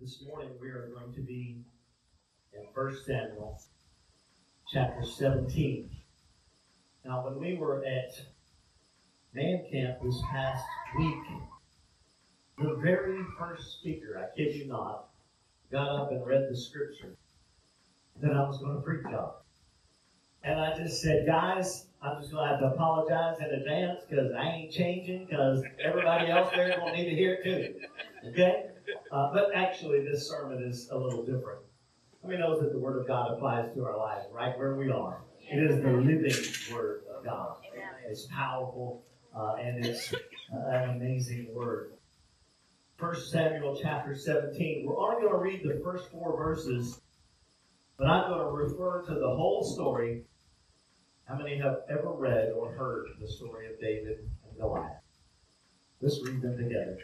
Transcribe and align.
This 0.00 0.22
morning 0.24 0.50
we 0.60 0.68
are 0.68 0.92
going 0.94 1.12
to 1.12 1.20
be 1.20 1.56
in 2.52 2.60
1 2.72 2.96
Samuel 3.04 3.60
chapter 4.72 5.04
17. 5.04 5.90
Now, 7.04 7.24
when 7.24 7.40
we 7.40 7.56
were 7.56 7.84
at 7.84 8.12
man 9.34 9.64
camp 9.72 9.98
this 10.00 10.22
past 10.30 10.64
week, 10.96 11.24
the 12.58 12.76
very 12.80 13.18
first 13.36 13.80
speaker, 13.80 14.24
I 14.24 14.36
kid 14.36 14.54
you 14.54 14.68
not, 14.68 15.06
got 15.72 15.88
up 15.88 16.12
and 16.12 16.24
read 16.24 16.46
the 16.48 16.56
scripture 16.56 17.16
that 18.22 18.30
I 18.30 18.46
was 18.46 18.58
going 18.58 18.76
to 18.76 18.82
preach 18.82 19.04
on. 19.06 19.32
And 20.44 20.60
I 20.60 20.76
just 20.76 21.02
said, 21.02 21.26
guys, 21.26 21.86
I'm 22.00 22.20
just 22.20 22.30
going 22.30 22.44
to 22.44 22.50
have 22.50 22.60
to 22.60 22.66
apologize 22.66 23.38
in 23.40 23.46
advance 23.46 24.02
because 24.08 24.30
I 24.30 24.44
ain't 24.44 24.72
changing 24.72 25.26
because 25.28 25.60
everybody 25.84 26.30
else 26.30 26.52
there 26.54 26.80
will 26.80 26.92
need 26.92 27.10
to 27.10 27.16
hear 27.16 27.34
it 27.34 27.42
too. 27.42 28.28
Okay? 28.28 28.66
Uh, 29.10 29.32
but 29.32 29.54
actually, 29.54 30.00
this 30.04 30.28
sermon 30.28 30.62
is 30.62 30.88
a 30.90 30.96
little 30.96 31.24
different. 31.24 31.60
Let 32.22 32.30
me 32.30 32.38
know 32.38 32.60
that 32.60 32.72
the 32.72 32.78
Word 32.78 33.00
of 33.00 33.06
God 33.06 33.32
applies 33.32 33.72
to 33.74 33.84
our 33.84 33.96
lives 33.96 34.26
right 34.32 34.56
where 34.58 34.74
we 34.74 34.90
are. 34.90 35.22
It 35.40 35.58
is 35.58 35.82
the 35.82 35.90
living 35.90 36.74
Word 36.74 37.02
of 37.16 37.24
God. 37.24 37.56
It's 38.08 38.26
powerful 38.26 39.04
uh, 39.34 39.54
and 39.60 39.84
it's 39.84 40.12
uh, 40.12 40.68
an 40.70 40.90
amazing 40.90 41.48
Word. 41.54 41.92
1 42.98 43.14
Samuel 43.20 43.78
chapter 43.80 44.14
17. 44.14 44.84
We're 44.84 44.98
only 44.98 45.22
going 45.22 45.32
to 45.32 45.38
read 45.38 45.62
the 45.62 45.80
first 45.84 46.10
four 46.10 46.36
verses, 46.36 47.00
but 47.96 48.08
I'm 48.08 48.28
going 48.28 48.40
to 48.40 48.50
refer 48.50 49.02
to 49.02 49.14
the 49.14 49.28
whole 49.28 49.62
story. 49.62 50.24
How 51.26 51.36
many 51.36 51.58
have 51.58 51.82
ever 51.88 52.10
read 52.12 52.50
or 52.56 52.72
heard 52.72 53.06
the 53.20 53.28
story 53.28 53.72
of 53.72 53.78
David 53.80 54.28
and 54.48 54.58
Goliath? 54.58 55.02
Let's 56.00 56.20
read 56.24 56.42
them 56.42 56.56
together. 56.56 56.98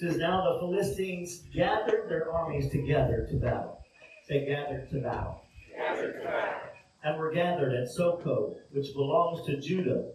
It 0.00 0.12
says, 0.12 0.16
Now 0.18 0.52
the 0.52 0.60
Philistines 0.60 1.42
gathered 1.52 2.08
their 2.08 2.30
armies 2.30 2.70
together 2.70 3.26
to 3.30 3.36
battle. 3.36 3.82
They 4.28 4.44
gathered 4.44 4.88
to 4.90 5.00
battle. 5.00 5.42
Gathered 5.76 6.20
to 6.20 6.24
battle. 6.24 6.60
And 7.02 7.18
were 7.18 7.32
gathered 7.32 7.74
at 7.74 7.88
Sochoh, 7.88 8.54
which 8.70 8.94
belongs 8.94 9.44
to 9.46 9.60
Judah. 9.60 10.12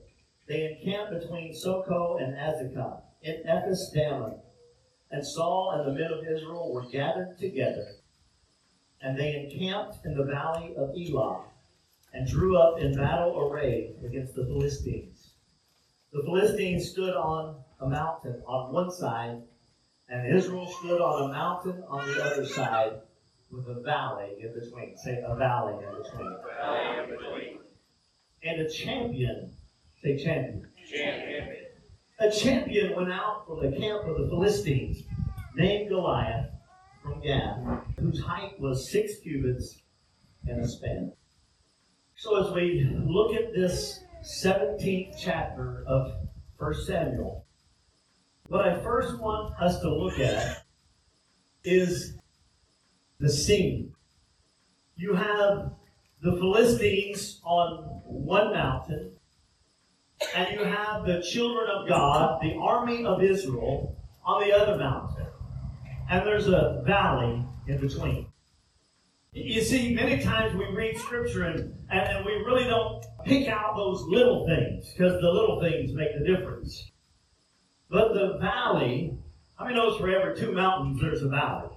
They 0.48 0.78
encamped 0.80 1.20
between 1.20 1.54
Sochoh 1.54 2.22
and 2.22 2.34
Azekah 2.34 3.02
in 3.24 3.44
Ephes 3.46 3.92
Dammim. 3.94 4.36
And 5.12 5.26
Saul 5.26 5.72
and 5.76 5.86
the 5.86 6.00
men 6.00 6.14
of 6.14 6.26
Israel 6.26 6.72
were 6.72 6.90
gathered 6.90 7.38
together, 7.38 7.88
and 9.02 9.18
they 9.18 9.36
encamped 9.36 10.06
in 10.06 10.16
the 10.16 10.24
valley 10.24 10.76
of 10.78 10.96
Elah, 10.96 11.44
and 12.14 12.28
drew 12.28 12.58
up 12.58 12.80
in 12.80 12.96
battle 12.96 13.38
array 13.38 13.96
against 14.06 14.34
the 14.34 14.46
Philistines. 14.46 15.34
The 16.14 16.24
Philistines 16.24 16.90
stood 16.90 17.16
on 17.16 17.64
a 17.80 17.88
mountain 17.88 18.42
on 18.48 18.74
one 18.74 18.90
side, 18.90 19.44
and 20.10 20.36
Israel 20.36 20.68
stood 20.68 21.02
on 21.02 21.30
a 21.30 21.34
mountain 21.34 21.84
on 21.88 22.08
the 22.08 22.24
other 22.24 22.46
side, 22.46 22.94
with 23.52 23.68
a 23.68 23.82
valley 23.82 24.36
in 24.42 24.54
between. 24.54 24.98
Say 24.98 25.22
a 25.26 25.36
valley 25.36 25.74
in 25.74 26.04
between. 26.04 26.38
Valley 26.60 27.04
in 27.04 27.10
between. 27.10 27.60
And 28.44 28.62
a 28.62 28.70
champion. 28.70 29.54
Say 30.02 30.18
champion. 30.18 30.68
Champion. 30.90 31.50
A 32.20 32.32
champion 32.32 32.96
went 32.96 33.12
out 33.12 33.46
from 33.48 33.60
the 33.62 33.78
camp 33.78 34.06
of 34.06 34.18
the 34.18 34.28
Philistines, 34.28 35.04
named 35.56 35.90
Goliath 35.90 36.50
from 37.02 37.22
Gath, 37.22 37.60
whose 38.00 38.22
height 38.22 38.60
was 38.60 38.92
six 38.92 39.20
cubits 39.20 39.82
and 40.46 40.62
a 40.62 40.68
span. 40.68 41.14
So 42.16 42.46
as 42.46 42.54
we 42.54 42.88
look 43.06 43.34
at 43.34 43.54
this 43.54 44.00
17th 44.24 45.16
chapter 45.20 45.84
of 45.88 46.14
1 46.58 46.74
Samuel, 46.86 47.43
what 48.54 48.68
I 48.68 48.80
first 48.82 49.18
want 49.18 49.60
us 49.60 49.80
to 49.80 49.90
look 49.90 50.20
at 50.20 50.64
is 51.64 52.20
the 53.20 53.28
scene. 53.28 53.96
You 54.96 55.16
have 55.16 55.72
the 56.22 56.34
Philistines 56.34 57.42
on 57.44 57.78
one 58.06 58.54
mountain, 58.54 59.14
and 60.36 60.54
you 60.54 60.64
have 60.64 61.04
the 61.04 61.24
children 61.24 61.68
of 61.68 61.90
God, 61.90 62.44
the 62.44 62.54
army 62.62 63.04
of 63.04 63.24
Israel, 63.24 63.98
on 64.24 64.48
the 64.48 64.54
other 64.56 64.78
mountain. 64.78 65.26
And 66.12 66.24
there's 66.24 66.48
a 66.48 66.84
valley 66.86 67.44
in 67.68 67.82
between. 67.82 68.28
You 69.32 69.64
see, 69.64 69.96
many 69.96 70.22
times 70.22 70.56
we 70.56 70.68
read 70.68 70.96
scripture 71.00 71.46
and, 71.46 71.60
and, 71.90 72.18
and 72.18 72.24
we 72.24 72.34
really 72.34 72.66
don't 72.66 73.04
pick 73.26 73.48
out 73.48 73.76
those 73.76 74.04
little 74.04 74.46
things 74.46 74.94
because 74.94 75.20
the 75.22 75.28
little 75.28 75.60
things 75.60 75.92
make 75.94 76.10
the 76.16 76.24
difference. 76.24 76.92
But 77.94 78.16
the 78.16 78.40
valley, 78.40 79.16
I 79.60 79.68
mean, 79.68 79.76
knows 79.76 80.00
for 80.00 80.10
every 80.10 80.36
two 80.36 80.52
mountains 80.52 81.00
there's 81.00 81.22
a 81.22 81.28
valley. 81.28 81.70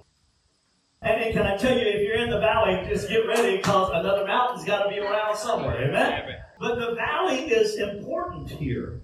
And, 1.03 1.31
can 1.31 1.45
I 1.45 1.55
tell 1.57 1.77
you, 1.77 1.85
if 1.85 2.01
you're 2.01 2.17
in 2.17 2.31
the 2.31 2.39
valley, 2.39 2.83
just 2.89 3.07
get 3.07 3.27
ready 3.27 3.57
because 3.57 3.91
another 3.93 4.25
mountain's 4.25 4.65
got 4.65 4.85
to 4.85 4.89
be 4.89 4.97
around 4.97 5.37
somewhere. 5.37 5.87
Amen? 5.87 6.37
But 6.59 6.79
the 6.79 6.95
valley 6.95 7.41
is 7.41 7.77
important 7.77 8.49
here. 8.49 8.99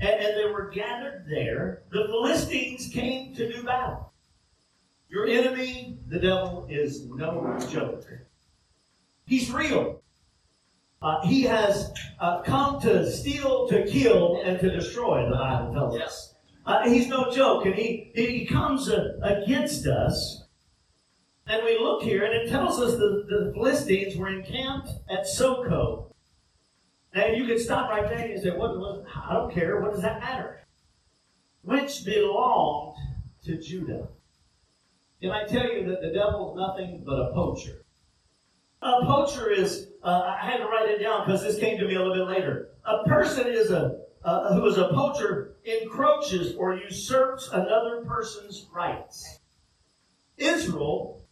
And, 0.00 0.10
and 0.10 0.36
they 0.36 0.52
were 0.52 0.68
gathered 0.70 1.26
there. 1.30 1.82
The 1.90 2.06
Philistines 2.06 2.88
came 2.88 3.32
to 3.36 3.52
do 3.52 3.62
battle. 3.62 4.12
Your 5.08 5.28
enemy, 5.28 5.96
the 6.08 6.18
devil, 6.18 6.66
is 6.68 7.04
no 7.04 7.56
joke. 7.70 8.04
He's 9.26 9.48
real. 9.52 10.02
Uh, 11.04 11.20
he 11.26 11.42
has 11.42 11.92
uh, 12.18 12.40
come 12.40 12.80
to 12.80 13.10
steal, 13.10 13.68
to 13.68 13.84
kill, 13.84 14.40
and 14.42 14.58
to 14.58 14.70
destroy, 14.70 15.28
the 15.28 15.36
Bible 15.36 15.74
tells 15.74 16.00
us. 16.00 16.34
Uh, 16.64 16.88
he's 16.88 17.08
no 17.08 17.30
joke, 17.30 17.66
and 17.66 17.74
he, 17.74 18.10
he 18.14 18.46
comes 18.46 18.88
uh, 18.88 19.10
against 19.22 19.86
us. 19.86 20.44
And 21.46 21.62
we 21.62 21.78
look 21.78 22.02
here, 22.02 22.24
and 22.24 22.32
it 22.32 22.48
tells 22.48 22.80
us 22.80 22.92
that 22.92 23.26
the 23.28 23.52
Philistines 23.52 24.16
were 24.16 24.30
encamped 24.30 24.88
at 25.10 25.26
Sochoh. 25.26 26.06
Now, 27.14 27.26
you 27.26 27.44
could 27.44 27.60
stop 27.60 27.90
right 27.90 28.08
there 28.08 28.26
and 28.26 28.42
say, 28.42 28.52
what, 28.52 28.78
what, 28.78 29.04
I 29.14 29.34
don't 29.34 29.52
care. 29.52 29.82
What 29.82 29.92
does 29.92 30.00
that 30.00 30.20
matter? 30.20 30.60
Which 31.60 32.06
belonged 32.06 32.96
to 33.44 33.60
Judah. 33.60 34.08
Can 35.20 35.32
I 35.32 35.44
tell 35.44 35.70
you 35.70 35.86
that 35.86 36.00
the 36.00 36.14
devil's 36.14 36.56
nothing 36.56 37.02
but 37.04 37.20
a 37.20 37.34
poacher? 37.34 37.83
A 38.84 39.06
poacher 39.06 39.50
is, 39.50 39.88
uh, 40.02 40.36
I 40.40 40.44
had 40.44 40.58
to 40.58 40.66
write 40.66 40.90
it 40.90 40.98
down 41.02 41.24
because 41.24 41.42
this 41.42 41.58
came 41.58 41.78
to 41.78 41.88
me 41.88 41.94
a 41.94 41.98
little 41.98 42.14
bit 42.14 42.28
later. 42.28 42.68
A 42.84 43.02
person 43.04 43.46
is 43.46 43.70
a, 43.70 44.00
uh, 44.22 44.54
who 44.54 44.66
is 44.66 44.76
a 44.76 44.88
poacher 44.88 45.54
encroaches 45.64 46.54
or 46.56 46.76
usurps 46.76 47.48
another 47.50 48.04
person's 48.06 48.66
rights. 48.74 49.38
Israel 50.36 51.22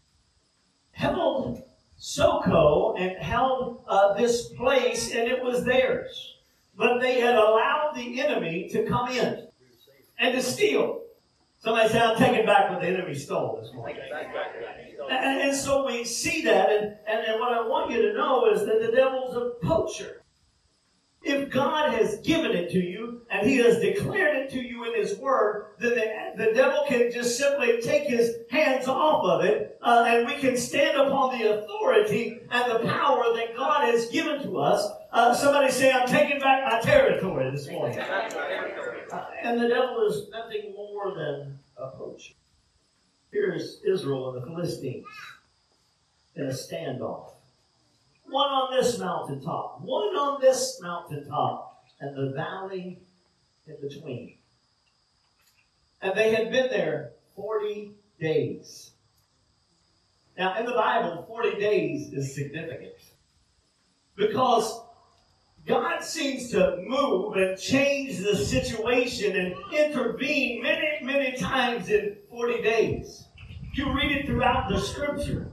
held 0.93 1.63
Sochoh 2.01 2.99
and 2.99 3.23
held 3.23 3.85
uh, 3.87 4.15
this 4.15 4.49
place, 4.55 5.15
and 5.15 5.29
it 5.29 5.43
was 5.43 5.63
theirs. 5.63 6.37
But 6.75 7.01
they 7.01 7.21
had 7.21 7.35
allowed 7.35 7.93
the 7.95 8.19
enemy 8.23 8.71
to 8.73 8.87
come 8.87 9.11
in 9.11 9.47
and 10.19 10.35
to 10.35 10.43
steal. 10.43 11.02
Somebody 11.63 11.91
said, 11.91 12.03
I'm 12.03 12.17
taking 12.17 12.45
back 12.45 12.71
what 12.71 12.81
the 12.81 12.89
enemy 12.89 13.15
stole 13.15 13.61
this 13.63 13.73
morning. 13.73 13.97
And, 15.09 15.41
and 15.43 15.57
so 15.57 15.87
we 15.87 16.03
see 16.03 16.43
that, 16.43 16.71
and, 16.71 16.97
and, 17.07 17.25
and 17.25 17.41
what 17.41 17.53
I 17.53 17.61
want 17.61 17.93
you 17.93 18.03
to 18.03 18.15
know 18.15 18.51
is 18.51 18.67
that 18.67 18.81
the 18.81 18.91
devil's 18.91 19.37
a 19.37 19.65
poacher. 19.65 20.23
If 21.23 21.51
God 21.51 21.95
has 21.95 22.19
given 22.23 22.51
it 22.51 22.71
to 22.71 22.81
you 22.81 23.23
and 23.31 23.47
He 23.47 23.59
has 23.59 23.79
declared 23.79 24.39
it 24.39 24.51
to 24.51 24.59
you 24.59 24.85
in 24.87 25.01
His 25.01 25.17
Word, 25.19 25.67
then 25.79 25.95
the, 25.95 26.47
the 26.47 26.53
devil 26.53 26.85
can 26.89 27.13
just 27.13 27.39
simply 27.39 27.81
take 27.81 28.09
his 28.09 28.39
hands 28.51 28.89
off 28.89 29.25
of 29.25 29.45
it 29.45 29.79
uh, 29.83 30.05
and 30.09 30.27
we 30.27 30.35
can 30.35 30.57
stand 30.57 30.99
upon 30.99 31.39
the 31.39 31.59
authority 31.59 32.41
and 32.51 32.73
the 32.73 32.89
power 32.89 33.23
that 33.37 33.57
God 33.57 33.85
has 33.85 34.09
given 34.09 34.43
to 34.43 34.59
us. 34.59 34.85
Uh, 35.13 35.33
somebody 35.33 35.71
say, 35.71 35.93
I'm 35.93 36.09
taking 36.09 36.41
back 36.41 36.65
my 36.65 36.81
territory 36.81 37.53
this 37.53 37.71
morning. 37.71 37.99
And 39.43 39.61
the 39.61 39.69
devil 39.69 40.07
is 40.07 40.31
nothing 40.31 40.73
more 40.75 41.15
than 41.15 41.59
a 41.77 41.89
poacher. 41.91 42.35
Here's 43.31 43.81
Israel 43.87 44.35
and 44.35 44.43
the 44.43 44.47
Philistines 44.47 45.07
in 46.37 46.47
a 46.47 46.53
standoff. 46.53 47.33
One 48.25 48.49
on 48.49 48.75
this 48.75 48.99
mountaintop, 48.99 49.83
one 49.83 50.17
on 50.17 50.41
this 50.41 50.81
mountaintop, 50.81 51.85
and 52.01 52.17
the 52.17 52.33
valley 52.35 53.01
in 53.67 53.77
between. 53.87 54.37
And 56.01 56.17
they 56.17 56.35
had 56.35 56.51
been 56.51 56.69
there 56.71 57.13
40 57.37 57.93
days. 58.19 58.93
Now, 60.39 60.59
in 60.59 60.65
the 60.65 60.73
Bible, 60.73 61.25
40 61.29 61.61
days 61.61 62.13
is 62.13 62.35
significant 62.35 62.95
because 64.17 64.81
God 65.67 66.03
seems 66.03 66.51
to 66.51 66.83
move 66.87 67.37
and 67.37 67.59
change 67.59 68.19
the 68.19 68.37
situation 68.37 69.37
and 69.37 69.55
intervene 69.73 70.63
many, 70.63 70.99
many 71.03 71.37
times 71.37 71.89
in 71.89 72.17
40 72.31 72.63
days. 72.63 73.25
You 73.75 73.95
read 73.95 74.11
it 74.13 74.27
throughout 74.27 74.69
the 74.69 74.81
scripture. 74.81 75.53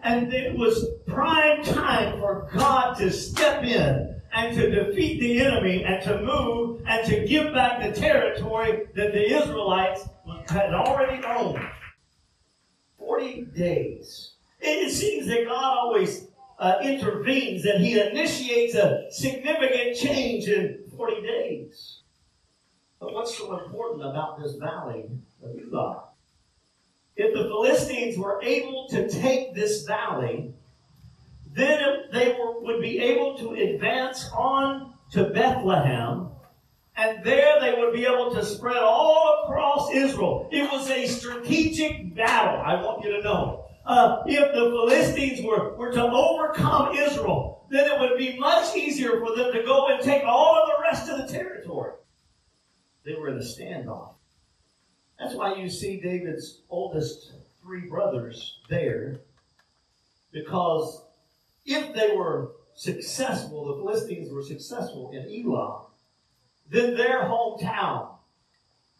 And 0.00 0.32
it 0.32 0.56
was 0.56 0.86
prime 1.06 1.62
time 1.64 2.20
for 2.20 2.48
God 2.54 2.94
to 2.98 3.10
step 3.10 3.64
in 3.64 4.20
and 4.32 4.56
to 4.56 4.70
defeat 4.70 5.20
the 5.20 5.40
enemy 5.40 5.84
and 5.84 6.02
to 6.04 6.22
move 6.22 6.82
and 6.86 7.06
to 7.08 7.26
give 7.26 7.52
back 7.52 7.82
the 7.82 8.00
territory 8.00 8.86
that 8.94 9.12
the 9.12 9.36
Israelites 9.36 10.08
had 10.48 10.72
already 10.72 11.24
owned. 11.24 11.62
40 12.98 13.42
days. 13.56 14.34
It 14.60 14.92
seems 14.92 15.26
that 15.26 15.44
God 15.44 15.76
always 15.76 16.28
uh, 16.62 16.78
intervenes 16.80 17.64
and 17.64 17.84
he 17.84 17.98
initiates 17.98 18.76
a 18.76 19.10
significant 19.10 19.96
change 19.96 20.46
in 20.46 20.84
40 20.96 21.22
days. 21.22 21.98
But 23.00 23.12
what's 23.12 23.36
so 23.36 23.58
important 23.58 24.08
about 24.08 24.40
this 24.40 24.54
valley 24.54 25.06
of 25.42 25.50
Elah? 25.58 26.04
If 27.16 27.34
the 27.34 27.42
Philistines 27.42 28.16
were 28.16 28.40
able 28.44 28.86
to 28.90 29.10
take 29.10 29.56
this 29.56 29.82
valley, 29.82 30.54
then 31.52 32.04
they 32.12 32.36
were, 32.38 32.60
would 32.60 32.80
be 32.80 33.00
able 33.00 33.36
to 33.38 33.54
advance 33.54 34.30
on 34.32 34.94
to 35.10 35.24
Bethlehem, 35.24 36.28
and 36.96 37.24
there 37.24 37.60
they 37.60 37.74
would 37.74 37.92
be 37.92 38.06
able 38.06 38.32
to 38.34 38.44
spread 38.44 38.78
all 38.78 39.42
across 39.44 39.92
Israel. 39.92 40.48
It 40.52 40.70
was 40.70 40.88
a 40.88 41.08
strategic 41.08 42.14
battle, 42.14 42.62
I 42.64 42.80
want 42.80 43.04
you 43.04 43.16
to 43.16 43.22
know. 43.22 43.61
Uh, 43.84 44.22
if 44.26 44.52
the 44.52 44.70
Philistines 44.70 45.44
were, 45.44 45.74
were 45.76 45.92
to 45.92 46.04
overcome 46.04 46.94
Israel, 46.94 47.66
then 47.70 47.90
it 47.90 48.00
would 48.00 48.16
be 48.16 48.38
much 48.38 48.76
easier 48.76 49.18
for 49.20 49.34
them 49.36 49.52
to 49.52 49.62
go 49.64 49.88
and 49.88 50.02
take 50.02 50.24
all 50.24 50.62
of 50.62 50.68
the 50.68 50.82
rest 50.82 51.08
of 51.08 51.18
the 51.18 51.32
territory. 51.32 51.94
They 53.04 53.14
were 53.14 53.28
in 53.28 53.38
a 53.38 53.40
standoff. 53.40 54.14
That's 55.18 55.34
why 55.34 55.54
you 55.54 55.68
see 55.68 56.00
David's 56.00 56.62
oldest 56.68 57.32
three 57.62 57.88
brothers 57.88 58.58
there, 58.68 59.20
because 60.32 61.04
if 61.64 61.94
they 61.94 62.16
were 62.16 62.52
successful, 62.74 63.66
the 63.66 63.74
Philistines 63.74 64.32
were 64.32 64.42
successful 64.42 65.10
in 65.12 65.28
Elah, 65.30 65.82
then 66.68 66.96
their 66.96 67.22
hometown, 67.22 68.08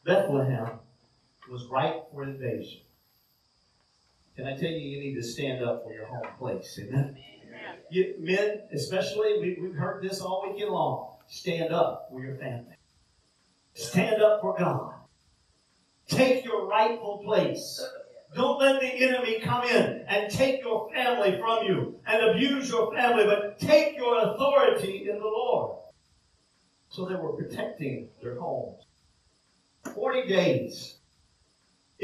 Bethlehem, 0.04 0.78
was 1.50 1.66
ripe 1.66 2.04
for 2.12 2.24
invasion. 2.24 2.81
Can 4.36 4.46
I 4.46 4.56
tell 4.56 4.70
you, 4.70 4.78
you 4.78 5.00
need 5.00 5.14
to 5.14 5.22
stand 5.22 5.62
up 5.62 5.84
for 5.84 5.92
your 5.92 6.06
home 6.06 6.26
place? 6.38 6.78
Amen. 6.82 7.16
You, 7.90 8.14
men, 8.18 8.62
especially, 8.72 9.38
we, 9.40 9.58
we've 9.60 9.74
heard 9.74 10.02
this 10.02 10.20
all 10.20 10.48
weekend 10.48 10.70
long. 10.70 11.16
Stand 11.26 11.72
up 11.72 12.08
for 12.10 12.24
your 12.24 12.36
family. 12.36 12.76
Stand 13.74 14.22
up 14.22 14.40
for 14.40 14.56
God. 14.58 14.94
Take 16.08 16.44
your 16.44 16.66
rightful 16.66 17.22
place. 17.24 17.82
Don't 18.34 18.58
let 18.58 18.80
the 18.80 18.86
enemy 18.86 19.40
come 19.40 19.64
in 19.64 20.04
and 20.08 20.30
take 20.30 20.62
your 20.62 20.90
family 20.92 21.38
from 21.38 21.66
you 21.66 22.00
and 22.06 22.30
abuse 22.30 22.70
your 22.70 22.94
family, 22.94 23.24
but 23.24 23.58
take 23.58 23.96
your 23.96 24.18
authority 24.18 25.08
in 25.10 25.18
the 25.18 25.24
Lord. 25.24 25.78
So 26.88 27.04
they 27.04 27.14
were 27.14 27.32
protecting 27.32 28.08
their 28.22 28.38
homes. 28.38 28.82
40 29.94 30.28
days. 30.28 30.96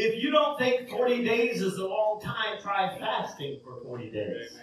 If 0.01 0.23
you 0.23 0.31
don't 0.31 0.57
think 0.57 0.89
40 0.89 1.25
days 1.25 1.61
is 1.61 1.77
a 1.77 1.85
long 1.85 2.21
time, 2.23 2.63
try 2.63 2.97
fasting 3.01 3.59
for 3.65 3.83
40 3.83 4.13
days. 4.13 4.57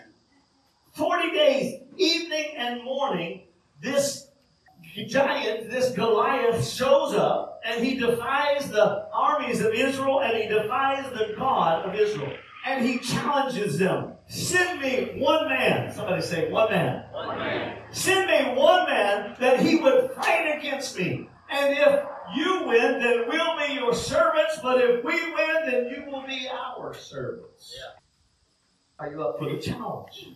40 0.94 1.32
days, 1.32 1.82
evening 1.98 2.54
and 2.56 2.82
morning, 2.86 3.42
this 3.82 4.30
giant, 5.08 5.70
this 5.70 5.92
Goliath, 5.92 6.66
shows 6.66 7.16
up 7.16 7.60
and 7.66 7.84
he 7.84 8.00
defies 8.00 8.70
the 8.72 9.10
armies 9.14 9.60
of 9.60 9.74
Israel 9.74 10.22
and 10.22 10.38
he 10.38 10.48
defies 10.48 11.12
the 11.12 11.34
God 11.38 11.86
of 11.86 11.96
Israel. 11.96 12.32
And 12.66 12.86
he 12.86 13.00
challenges 13.00 13.78
them. 13.78 14.14
Send 14.28 14.80
me 14.80 15.22
one 15.22 15.50
man. 15.50 15.94
Somebody 15.94 16.22
say, 16.22 16.50
one 16.50 16.72
man. 16.72 17.04
One 17.12 17.38
man. 17.40 17.78
Send 17.92 18.28
me 18.28 18.58
one 18.58 18.86
man 18.86 19.36
that 19.42 19.60
he 19.60 19.76
would 19.82 20.12
fight 20.12 20.58
against 20.58 20.98
me. 20.98 21.28
And 21.50 21.78
if 21.78 22.06
you 22.34 22.64
win, 22.66 23.00
then 23.00 23.26
we'll 23.28 23.58
be 23.68 23.74
your 23.74 23.94
servants. 23.94 24.60
But 24.62 24.82
if 24.82 25.04
we 25.04 25.14
win, 25.14 25.56
then 25.66 25.90
you 25.90 26.12
will 26.12 26.26
be 26.26 26.48
our 26.50 26.94
servants. 26.94 27.74
Yeah. 27.78 28.00
Are 29.00 29.12
you 29.12 29.22
up 29.24 29.38
for 29.38 29.50
the 29.50 29.60
challenge? 29.60 30.30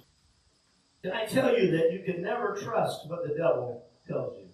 Can 1.01 1.13
I 1.13 1.25
tell 1.25 1.57
you 1.57 1.71
that 1.71 1.93
you 1.93 2.03
can 2.05 2.21
never 2.21 2.55
trust 2.55 3.09
what 3.09 3.27
the 3.27 3.33
devil 3.33 3.85
tells 4.07 4.37
you? 4.37 4.49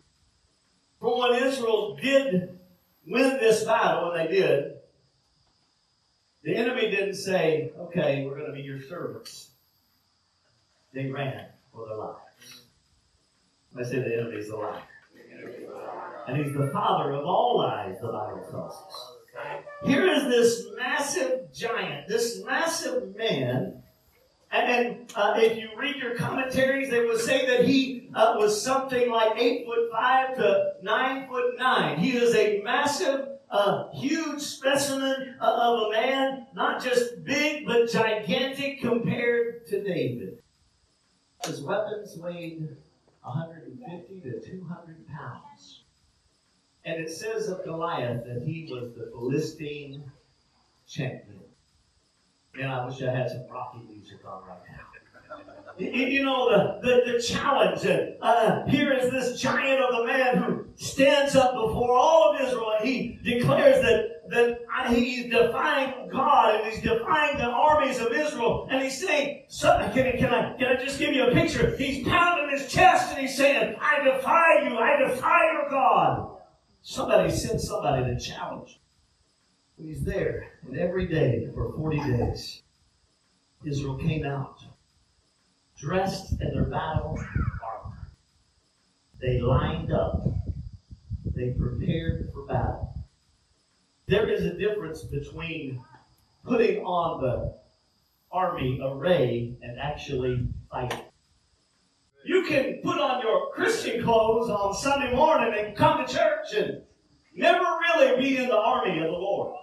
For 1.00 1.20
when 1.20 1.44
Israel 1.44 1.98
did 2.02 2.60
win 3.08 3.38
this 3.40 3.64
battle, 3.64 4.12
and 4.12 4.30
they 4.30 4.36
did, 4.36 4.74
the 6.44 6.56
enemy 6.56 6.92
didn't 6.92 7.16
say, 7.16 7.72
okay, 7.80 8.24
we're 8.26 8.38
going 8.38 8.52
to 8.52 8.54
be 8.54 8.62
your 8.62 8.82
servants. 8.82 9.50
They 10.94 11.08
ran 11.08 11.48
for 11.74 11.88
their 11.88 11.98
lives. 11.98 12.62
I 13.78 13.84
say 13.84 14.00
the 14.00 14.20
enemy 14.20 14.38
is 14.38 14.50
a 14.50 14.56
liar. 14.56 14.82
And 16.28 16.38
he's 16.38 16.56
the 16.56 16.70
father 16.74 17.12
of 17.12 17.26
all 17.26 17.60
lies, 17.60 17.98
the 18.02 18.08
Bible 18.08 18.46
tells 18.50 18.74
us. 18.74 19.16
Here 19.84 20.08
is 20.08 20.24
this 20.24 20.66
massive 20.76 21.54
giant, 21.54 22.08
this 22.08 22.44
massive 22.44 23.16
man. 23.16 23.84
And 24.52 25.12
uh, 25.16 25.34
if 25.38 25.58
you 25.58 25.70
read 25.78 25.98
your 25.98 26.16
commentaries, 26.16 26.90
they 26.90 27.06
would 27.06 27.20
say 27.20 27.46
that 27.46 27.66
he 27.66 28.10
uh, 28.16 28.36
was 28.38 28.60
something 28.60 29.12
like 29.12 29.38
eight 29.38 29.66
foot 29.66 29.92
five 29.92 30.36
to 30.38 30.74
nine 30.82 31.28
foot 31.28 31.58
nine. 31.58 32.00
He 32.00 32.16
is 32.16 32.34
a 32.36 32.62
massive, 32.62 33.28
uh, 33.50 33.90
huge 33.94 34.42
specimen 34.42 35.36
uh, 35.42 35.46
of 35.46 35.88
a 35.88 35.92
man, 35.92 36.48
not 36.56 36.82
just 36.82 37.24
big, 37.26 37.66
but 37.66 37.92
gigantic 37.92 38.82
compared 38.82 39.68
to 39.68 39.84
David. 39.84 40.40
His 41.46 41.62
weapons 41.62 42.18
weighed 42.18 42.70
150 43.22 44.22
to 44.22 44.40
200 44.40 45.08
pounds. 45.08 45.75
And 46.86 47.02
it 47.02 47.12
says 47.12 47.50
of 47.50 47.64
Goliath 47.64 48.26
that 48.26 48.44
he 48.44 48.68
was 48.72 48.94
the 48.94 49.10
Philistine 49.12 50.04
champion. 50.88 51.40
Man, 52.56 52.70
I 52.70 52.86
wish 52.86 53.02
I 53.02 53.12
had 53.12 53.30
some 53.30 53.48
rocky 53.50 53.80
music 53.90 54.20
on 54.26 54.48
right 54.48 54.60
now. 54.72 54.86
You, 55.78 56.24
know, 56.24 56.80
the, 56.82 56.88
the, 56.88 57.12
the 57.14 57.22
challenge. 57.22 57.86
Uh, 58.22 58.66
here 58.68 58.94
is 58.94 59.12
this 59.12 59.42
giant 59.42 59.82
of 59.82 60.04
a 60.04 60.06
man 60.06 60.38
who 60.38 60.66
stands 60.78 61.36
up 61.36 61.54
before 61.54 61.98
all 61.98 62.34
of 62.34 62.40
Israel 62.40 62.76
and 62.80 62.88
he 62.88 63.20
declares 63.24 63.82
that, 63.82 64.30
that 64.30 64.94
he's 64.94 65.30
defying 65.30 66.08
God 66.10 66.56
and 66.56 66.72
he's 66.72 66.82
defying 66.82 67.38
the 67.38 67.46
armies 67.46 68.00
of 68.00 68.14
Israel. 68.14 68.70
And 68.72 68.84
he's 68.84 69.06
saying, 69.06 69.44
can, 69.60 70.18
can, 70.18 70.34
I, 70.34 70.54
can 70.58 70.78
I 70.78 70.82
just 70.82 70.98
give 70.98 71.14
you 71.14 71.28
a 71.28 71.32
picture? 71.34 71.76
He's 71.76 72.08
pounding 72.08 72.58
his 72.58 72.72
chest 72.72 73.12
and 73.12 73.20
he's 73.20 73.36
saying, 73.36 73.76
I 73.82 74.02
defy 74.04 74.70
you. 74.70 74.78
I 74.78 75.10
defy 75.10 75.52
your 75.52 75.70
God. 75.70 76.35
Somebody 76.88 77.32
sent 77.32 77.62
somebody 77.62 78.06
to 78.06 78.20
challenge. 78.20 78.80
He's 79.76 80.04
there, 80.04 80.52
and 80.68 80.78
every 80.78 81.08
day 81.08 81.50
for 81.56 81.74
40 81.74 81.98
days, 81.98 82.62
Israel 83.66 83.98
came 83.98 84.24
out 84.24 84.60
dressed 85.80 86.40
in 86.40 86.54
their 86.54 86.66
battle 86.66 87.20
armor. 87.64 87.98
They 89.20 89.42
lined 89.42 89.92
up. 89.92 90.28
They 91.26 91.50
prepared 91.50 92.30
for 92.32 92.46
battle. 92.46 92.94
There 94.06 94.30
is 94.30 94.46
a 94.46 94.54
difference 94.54 95.02
between 95.02 95.84
putting 96.44 96.86
on 96.86 97.20
the 97.20 97.56
army 98.32 98.80
array 98.84 99.58
and 99.64 99.80
actually 99.80 100.48
fighting. 100.70 101.05
Can 102.48 102.80
put 102.84 103.00
on 103.00 103.22
your 103.22 103.52
Christian 103.54 104.04
clothes 104.04 104.52
on 104.52 104.74
Sunday 104.76 105.16
morning 105.16 105.54
and 105.58 105.76
come 105.76 106.06
to 106.06 106.14
church 106.14 106.54
and 106.56 106.84
never 107.34 107.64
really 107.64 108.22
be 108.22 108.38
in 108.38 108.50
the 108.50 108.56
army 108.58 109.00
of 109.00 109.06
the 109.06 109.18
Lord. 109.18 109.56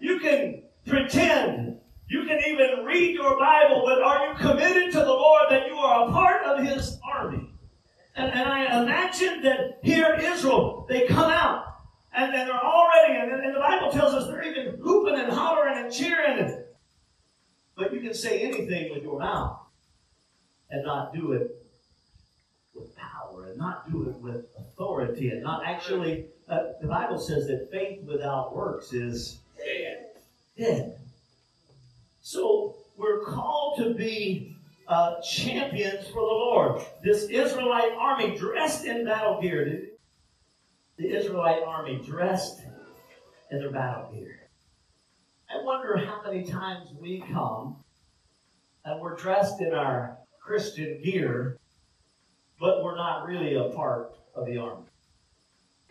You 0.00 0.18
can 0.18 0.62
pretend. 0.86 1.78
You 2.08 2.24
can 2.24 2.40
even 2.46 2.84
read 2.86 3.14
your 3.14 3.38
Bible, 3.38 3.82
but 3.84 4.02
are 4.02 4.28
you 4.28 4.34
committed 4.36 4.92
to 4.92 4.98
the 5.00 5.04
Lord 5.04 5.42
that 5.50 5.66
you 5.66 5.74
are 5.74 6.08
a 6.08 6.12
part 6.12 6.44
of 6.44 6.64
His 6.64 6.98
army? 7.04 7.52
And, 8.14 8.32
and 8.32 8.48
I 8.48 8.82
imagine 8.82 9.42
that 9.42 9.80
here 9.82 10.14
in 10.14 10.20
Israel, 10.20 10.86
they 10.88 11.06
come 11.06 11.30
out 11.30 11.64
and, 12.14 12.34
and 12.34 12.48
they're 12.48 12.64
already, 12.64 13.18
and, 13.18 13.32
and 13.32 13.54
the 13.54 13.60
Bible 13.60 13.90
tells 13.90 14.14
us 14.14 14.28
they're 14.28 14.42
even 14.42 14.78
hooping 14.80 15.18
and 15.20 15.30
hollering 15.30 15.76
and 15.76 15.92
cheering. 15.92 16.64
But 17.76 17.92
you 17.92 18.00
can 18.00 18.14
say 18.14 18.40
anything 18.40 18.94
with 18.94 19.02
your 19.02 19.18
mouth 19.18 19.58
and 20.70 20.84
not 20.84 21.12
do 21.12 21.32
it 21.32 21.65
with 22.76 22.94
power 22.96 23.46
and 23.46 23.58
not 23.58 23.90
do 23.90 24.08
it 24.08 24.16
with 24.16 24.46
authority 24.58 25.30
and 25.30 25.42
not 25.42 25.64
actually. 25.64 26.26
Uh, 26.48 26.72
the 26.80 26.86
Bible 26.86 27.18
says 27.18 27.46
that 27.48 27.70
faith 27.70 28.02
without 28.04 28.54
works 28.54 28.92
is 28.92 29.38
Dead. 29.56 30.06
dead. 30.56 30.98
So 32.22 32.76
we're 32.96 33.24
called 33.24 33.78
to 33.78 33.94
be 33.94 34.56
uh, 34.86 35.20
champions 35.22 36.06
for 36.08 36.20
the 36.20 36.20
Lord. 36.20 36.82
This 37.02 37.24
Israelite 37.24 37.92
army 37.98 38.36
dressed 38.36 38.84
in 38.84 39.04
battle 39.04 39.40
gear. 39.40 39.82
The 40.98 41.16
Israelite 41.16 41.62
army 41.62 42.00
dressed 42.04 42.60
in 43.50 43.58
their 43.58 43.70
battle 43.70 44.12
gear. 44.12 44.48
I 45.50 45.62
wonder 45.62 45.96
how 45.96 46.22
many 46.24 46.44
times 46.44 46.90
we 47.00 47.22
come 47.32 47.76
and 48.84 49.00
we're 49.00 49.16
dressed 49.16 49.60
in 49.60 49.72
our 49.74 50.16
Christian 50.40 51.00
gear, 51.02 51.58
but 52.60 52.82
we're 52.82 52.96
not 52.96 53.26
really 53.26 53.54
a 53.54 53.74
part 53.74 54.12
of 54.34 54.46
the 54.46 54.58
army. 54.58 54.86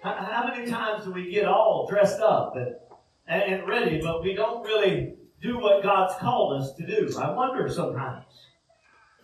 How, 0.02 0.48
many 0.48 0.70
times 0.70 1.06
do 1.06 1.12
we 1.12 1.32
get 1.32 1.46
all 1.46 1.88
dressed 1.90 2.20
up 2.20 2.56
and, 2.56 2.76
and 3.28 3.68
ready, 3.68 4.00
but 4.02 4.22
we 4.22 4.36
don't 4.36 4.64
really 4.64 5.16
do 5.42 5.58
what 5.58 5.82
God's 5.82 6.16
called 6.20 6.62
us 6.62 6.74
to 6.74 6.86
do? 6.86 7.12
I 7.18 7.32
wonder 7.32 7.68
sometimes. 7.70 8.26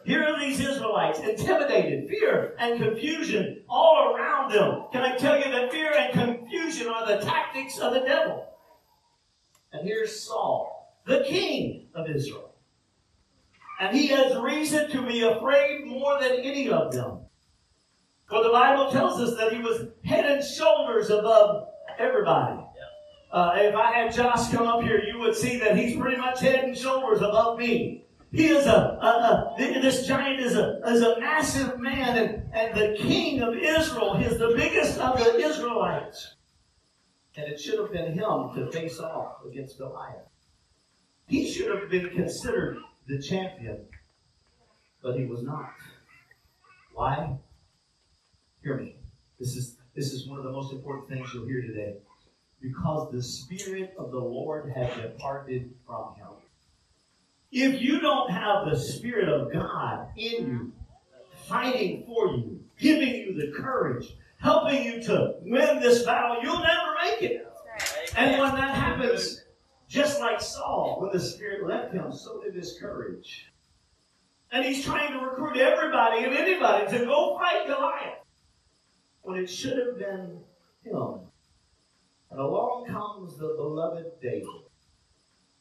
Here 0.03 0.23
are 0.23 0.39
these 0.39 0.59
Israelites, 0.59 1.19
intimidated, 1.19 2.09
fear 2.09 2.55
and 2.57 2.81
confusion 2.81 3.63
all 3.69 4.15
around 4.15 4.51
them. 4.51 4.85
Can 4.91 5.03
I 5.03 5.15
tell 5.15 5.37
you 5.37 5.51
that 5.51 5.71
fear 5.71 5.93
and 5.93 6.13
confusion 6.13 6.87
are 6.87 7.05
the 7.05 7.23
tactics 7.23 7.77
of 7.77 7.93
the 7.93 7.99
devil? 7.99 8.47
And 9.71 9.87
here's 9.87 10.19
Saul, 10.19 10.97
the 11.05 11.23
king 11.27 11.87
of 11.93 12.09
Israel. 12.09 12.55
And 13.79 13.95
he 13.95 14.07
has 14.07 14.35
reason 14.37 14.89
to 14.91 15.01
be 15.03 15.21
afraid 15.21 15.85
more 15.85 16.19
than 16.19 16.33
any 16.39 16.69
of 16.69 16.91
them. 16.93 17.19
For 18.31 18.41
the 18.41 18.49
Bible 18.49 18.89
tells 18.89 19.19
us 19.19 19.37
that 19.37 19.51
he 19.51 19.59
was 19.59 19.87
head 20.05 20.23
and 20.25 20.41
shoulders 20.41 21.09
above 21.09 21.67
everybody. 21.99 22.61
Uh, 23.29 23.51
if 23.57 23.75
I 23.75 23.91
had 23.91 24.13
Josh 24.13 24.49
come 24.49 24.65
up 24.67 24.83
here, 24.83 25.03
you 25.03 25.19
would 25.19 25.35
see 25.35 25.59
that 25.59 25.75
he's 25.75 25.97
pretty 25.97 26.15
much 26.15 26.39
head 26.39 26.63
and 26.63 26.77
shoulders 26.77 27.19
above 27.19 27.59
me. 27.59 28.05
He 28.31 28.47
is 28.47 28.67
a, 28.67 28.69
a, 28.69 29.55
a, 29.59 29.81
this 29.81 30.07
giant 30.07 30.39
is 30.39 30.55
a, 30.55 30.79
is 30.87 31.01
a 31.01 31.19
massive 31.19 31.77
man, 31.77 32.17
and, 32.17 32.53
and 32.53 32.73
the 32.73 32.95
king 32.97 33.41
of 33.41 33.53
Israel 33.53 34.15
is 34.15 34.39
the 34.39 34.53
biggest 34.55 34.97
of 34.97 35.19
the 35.19 35.35
Israelites. 35.35 36.35
And 37.35 37.51
it 37.51 37.59
should 37.59 37.79
have 37.79 37.91
been 37.91 38.13
him 38.13 38.51
to 38.55 38.69
face 38.71 38.97
off 38.99 39.43
against 39.45 39.77
Goliath. 39.77 40.29
He 41.27 41.51
should 41.51 41.69
have 41.69 41.89
been 41.89 42.09
considered 42.11 42.77
the 43.07 43.21
champion, 43.21 43.87
but 45.03 45.17
he 45.19 45.25
was 45.25 45.43
not. 45.43 45.73
Why? 46.93 47.37
Hear 48.63 48.77
me. 48.77 48.95
This 49.39 49.55
is 49.55 49.77
this 49.95 50.13
is 50.13 50.27
one 50.27 50.37
of 50.37 50.45
the 50.45 50.51
most 50.51 50.71
important 50.71 51.09
things 51.09 51.33
you'll 51.33 51.47
hear 51.47 51.61
today. 51.61 51.95
Because 52.61 53.11
the 53.11 53.21
Spirit 53.21 53.93
of 53.97 54.11
the 54.11 54.19
Lord 54.19 54.71
had 54.71 54.93
departed 55.01 55.73
from 55.85 56.15
him. 56.15 56.27
If 57.51 57.81
you 57.81 57.99
don't 57.99 58.29
have 58.31 58.69
the 58.69 58.77
Spirit 58.77 59.27
of 59.27 59.51
God 59.51 60.07
in 60.15 60.45
you, 60.45 60.71
fighting 61.47 62.03
for 62.05 62.27
you, 62.35 62.63
giving 62.77 63.09
you 63.09 63.33
the 63.33 63.51
courage, 63.57 64.15
helping 64.37 64.83
you 64.83 65.01
to 65.03 65.35
win 65.41 65.79
this 65.79 66.03
battle, 66.03 66.37
you'll 66.41 66.59
never 66.59 66.93
make 67.03 67.23
it. 67.23 67.47
And 68.15 68.39
when 68.39 68.53
that 68.55 68.75
happens, 68.75 69.43
just 69.89 70.19
like 70.19 70.39
Saul, 70.39 70.99
when 71.01 71.11
the 71.11 71.19
Spirit 71.19 71.67
left 71.67 71.93
him, 71.93 72.13
so 72.13 72.41
did 72.41 72.55
his 72.55 72.77
courage. 72.79 73.51
And 74.51 74.63
he's 74.63 74.85
trying 74.85 75.11
to 75.13 75.25
recruit 75.25 75.57
everybody 75.57 76.23
and 76.23 76.33
anybody 76.33 76.97
to 76.97 77.05
go 77.05 77.37
fight 77.37 77.67
Goliath. 77.67 78.19
When 79.21 79.37
it 79.39 79.47
should 79.47 79.77
have 79.77 79.97
been 79.97 80.39
him. 80.83 81.19
And 82.31 82.39
along 82.39 82.85
comes 82.87 83.37
the 83.37 83.53
beloved 83.57 84.05
David, 84.21 84.47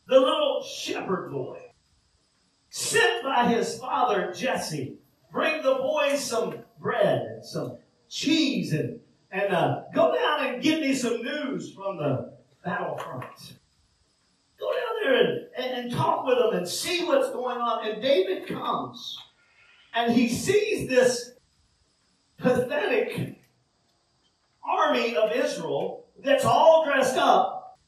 the 0.08 0.18
little 0.18 0.62
shepherd 0.62 1.30
boy 1.32 1.60
sent 2.70 3.24
by 3.24 3.48
his 3.48 3.78
father 3.78 4.32
Jesse. 4.32 4.96
Bring 5.32 5.62
the 5.62 5.74
boys 5.74 6.24
some 6.24 6.58
bread 6.80 7.22
and 7.22 7.44
some 7.44 7.78
cheese 8.08 8.72
and, 8.72 9.00
and 9.30 9.52
uh, 9.52 9.82
go 9.94 10.14
down 10.14 10.46
and 10.46 10.62
get 10.62 10.80
me 10.80 10.94
some 10.94 11.22
news 11.22 11.72
from 11.72 11.98
the 11.98 12.32
battlefront. 12.64 13.54
Go 14.58 14.72
down 14.72 14.94
there 15.02 15.20
and, 15.20 15.46
and, 15.56 15.84
and 15.84 15.92
talk 15.92 16.24
with 16.24 16.38
them 16.38 16.54
and 16.54 16.68
see 16.68 17.04
what's 17.04 17.30
going 17.30 17.58
on. 17.58 17.86
And 17.86 18.02
David 18.02 18.46
comes 18.46 19.18
and 19.94 20.12
he 20.12 20.28
sees 20.28 20.88
this 20.88 21.32
pathetic 22.38 23.39
army 25.00 25.16
of 25.16 25.32
Israel 25.32 26.04
that's 26.22 26.44
all 26.44 26.84
dressed 26.84 27.16
up, 27.16 27.78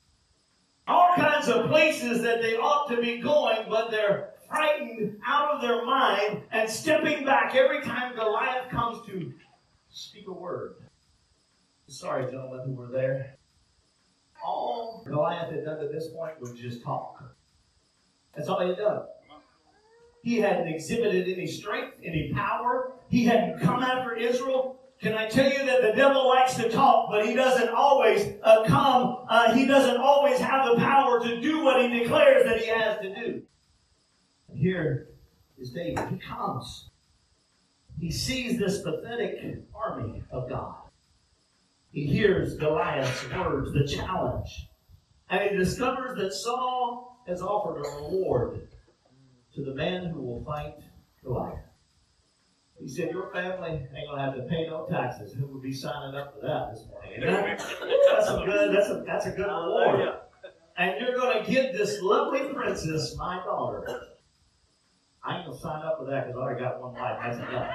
all 0.86 1.14
kinds 1.14 1.48
of 1.48 1.68
places 1.68 2.22
that 2.22 2.42
they 2.42 2.56
ought 2.56 2.88
to 2.88 3.00
be 3.00 3.18
going, 3.18 3.66
but 3.68 3.90
they're 3.90 4.30
frightened 4.48 5.18
out 5.26 5.54
of 5.54 5.62
their 5.62 5.84
mind 5.84 6.42
and 6.50 6.68
stepping 6.68 7.24
back 7.24 7.54
every 7.54 7.82
time 7.82 8.14
Goliath 8.14 8.70
comes 8.70 9.06
to 9.06 9.32
speak 9.90 10.26
a 10.28 10.32
word. 10.32 10.74
Sorry, 11.86 12.24
gentlemen 12.30 12.60
who 12.66 12.72
were 12.72 12.88
there. 12.88 13.36
All 14.44 15.04
Goliath 15.06 15.52
had 15.52 15.64
done 15.64 15.78
to 15.80 15.88
this 15.88 16.08
point 16.08 16.40
was 16.40 16.52
just 16.52 16.82
talk. 16.82 17.22
That's 18.34 18.48
all 18.48 18.60
he 18.60 18.68
had 18.68 18.78
done. 18.78 19.02
He 20.22 20.38
hadn't 20.38 20.68
exhibited 20.68 21.28
any 21.28 21.46
strength, 21.46 21.96
any 22.02 22.32
power. 22.32 22.92
He 23.08 23.24
hadn't 23.24 23.60
come 23.60 23.82
after 23.82 24.14
Israel. 24.16 24.81
Can 25.02 25.14
I 25.14 25.28
tell 25.28 25.50
you 25.50 25.66
that 25.66 25.82
the 25.82 25.92
devil 25.96 26.28
likes 26.28 26.54
to 26.54 26.68
talk, 26.68 27.10
but 27.10 27.26
he 27.26 27.34
doesn't 27.34 27.70
always 27.70 28.34
uh, 28.44 28.62
come, 28.64 29.24
uh, 29.28 29.52
he 29.52 29.66
doesn't 29.66 29.96
always 29.96 30.38
have 30.38 30.64
the 30.66 30.76
power 30.76 31.18
to 31.20 31.40
do 31.40 31.64
what 31.64 31.82
he 31.82 31.98
declares 31.98 32.44
that 32.44 32.60
he 32.60 32.68
has 32.68 33.00
to 33.00 33.12
do. 33.12 33.42
And 34.48 34.58
here 34.58 35.08
is 35.58 35.70
David. 35.70 36.08
He 36.08 36.18
comes. 36.18 36.90
He 37.98 38.12
sees 38.12 38.60
this 38.60 38.80
pathetic 38.82 39.64
army 39.74 40.22
of 40.30 40.48
God. 40.48 40.76
He 41.90 42.06
hears 42.06 42.54
Goliath's 42.54 43.28
words, 43.32 43.72
the 43.72 43.84
challenge. 43.84 44.68
And 45.28 45.50
he 45.50 45.56
discovers 45.56 46.16
that 46.16 46.32
Saul 46.32 47.18
has 47.26 47.42
offered 47.42 47.80
a 47.80 48.02
reward 48.02 48.68
to 49.56 49.64
the 49.64 49.74
man 49.74 50.06
who 50.06 50.20
will 50.20 50.44
fight 50.44 50.76
Goliath. 51.24 51.71
He 52.82 52.88
said, 52.88 53.10
Your 53.10 53.30
family 53.32 53.70
ain't 53.70 54.08
going 54.08 54.18
to 54.18 54.22
have 54.22 54.34
to 54.34 54.42
pay 54.42 54.66
no 54.66 54.86
taxes. 54.90 55.32
Who 55.34 55.46
would 55.46 55.62
be 55.62 55.72
signing 55.72 56.16
up 56.16 56.34
for 56.34 56.46
that 56.46 56.74
this 56.74 56.84
morning? 56.88 57.56
That's 57.56 58.28
a 58.28 58.42
good, 58.44 58.74
that's 58.74 58.88
a, 58.88 59.04
that's 59.06 59.26
a 59.26 59.30
good 59.30 59.46
reward. 59.46 60.14
And 60.76 60.94
you're 61.00 61.16
going 61.16 61.44
to 61.44 61.50
give 61.50 61.72
this 61.72 62.00
lovely 62.02 62.52
princess, 62.52 63.14
my 63.16 63.36
daughter. 63.44 63.86
I 65.22 65.38
ain't 65.38 65.46
to 65.46 65.56
sign 65.56 65.82
up 65.82 65.98
for 65.98 66.06
that 66.06 66.26
because 66.26 66.36
I 66.36 66.42
already 66.42 66.60
got 66.60 66.80
one 66.80 66.94
wife. 66.94 67.18
That's 67.22 67.36
enough. 67.36 67.74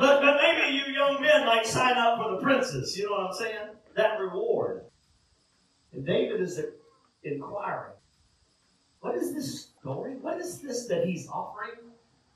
But, 0.00 0.20
but 0.20 0.40
maybe 0.42 0.74
you 0.74 0.92
young 0.92 1.20
men 1.20 1.46
might 1.46 1.66
sign 1.66 1.96
up 1.96 2.18
for 2.18 2.32
the 2.32 2.42
princess. 2.42 2.96
You 2.96 3.04
know 3.04 3.12
what 3.12 3.30
I'm 3.30 3.34
saying? 3.34 3.68
That 3.94 4.18
reward. 4.18 4.86
And 5.92 6.04
David 6.04 6.40
is 6.40 6.60
inquiring, 7.22 7.94
what 9.00 9.14
is 9.14 9.32
this 9.32 9.68
story? 9.80 10.16
What 10.20 10.40
is 10.40 10.58
this 10.58 10.86
that 10.86 11.04
he's 11.04 11.28
offering? 11.28 11.78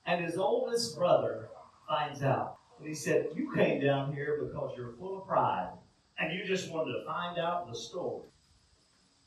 And 0.07 0.25
his 0.25 0.37
oldest 0.37 0.97
brother 0.97 1.49
finds 1.89 2.23
out. 2.23 2.59
And 2.79 2.89
he 2.89 2.95
said, 2.95 3.29
You 3.35 3.53
came 3.55 3.81
down 3.81 4.13
here 4.13 4.41
because 4.43 4.73
you're 4.77 4.93
full 4.99 5.21
of 5.21 5.27
pride. 5.27 5.71
And 6.19 6.33
you 6.33 6.45
just 6.45 6.71
wanted 6.71 6.93
to 6.93 7.05
find 7.05 7.39
out 7.39 7.69
the 7.71 7.77
story. 7.77 8.29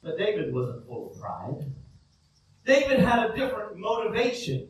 But 0.03 0.17
David 0.17 0.53
wasn't 0.53 0.85
full 0.85 1.11
of 1.11 1.19
pride. 1.19 1.65
David 2.65 2.99
had 2.99 3.29
a 3.29 3.35
different 3.35 3.77
motivation. 3.77 4.69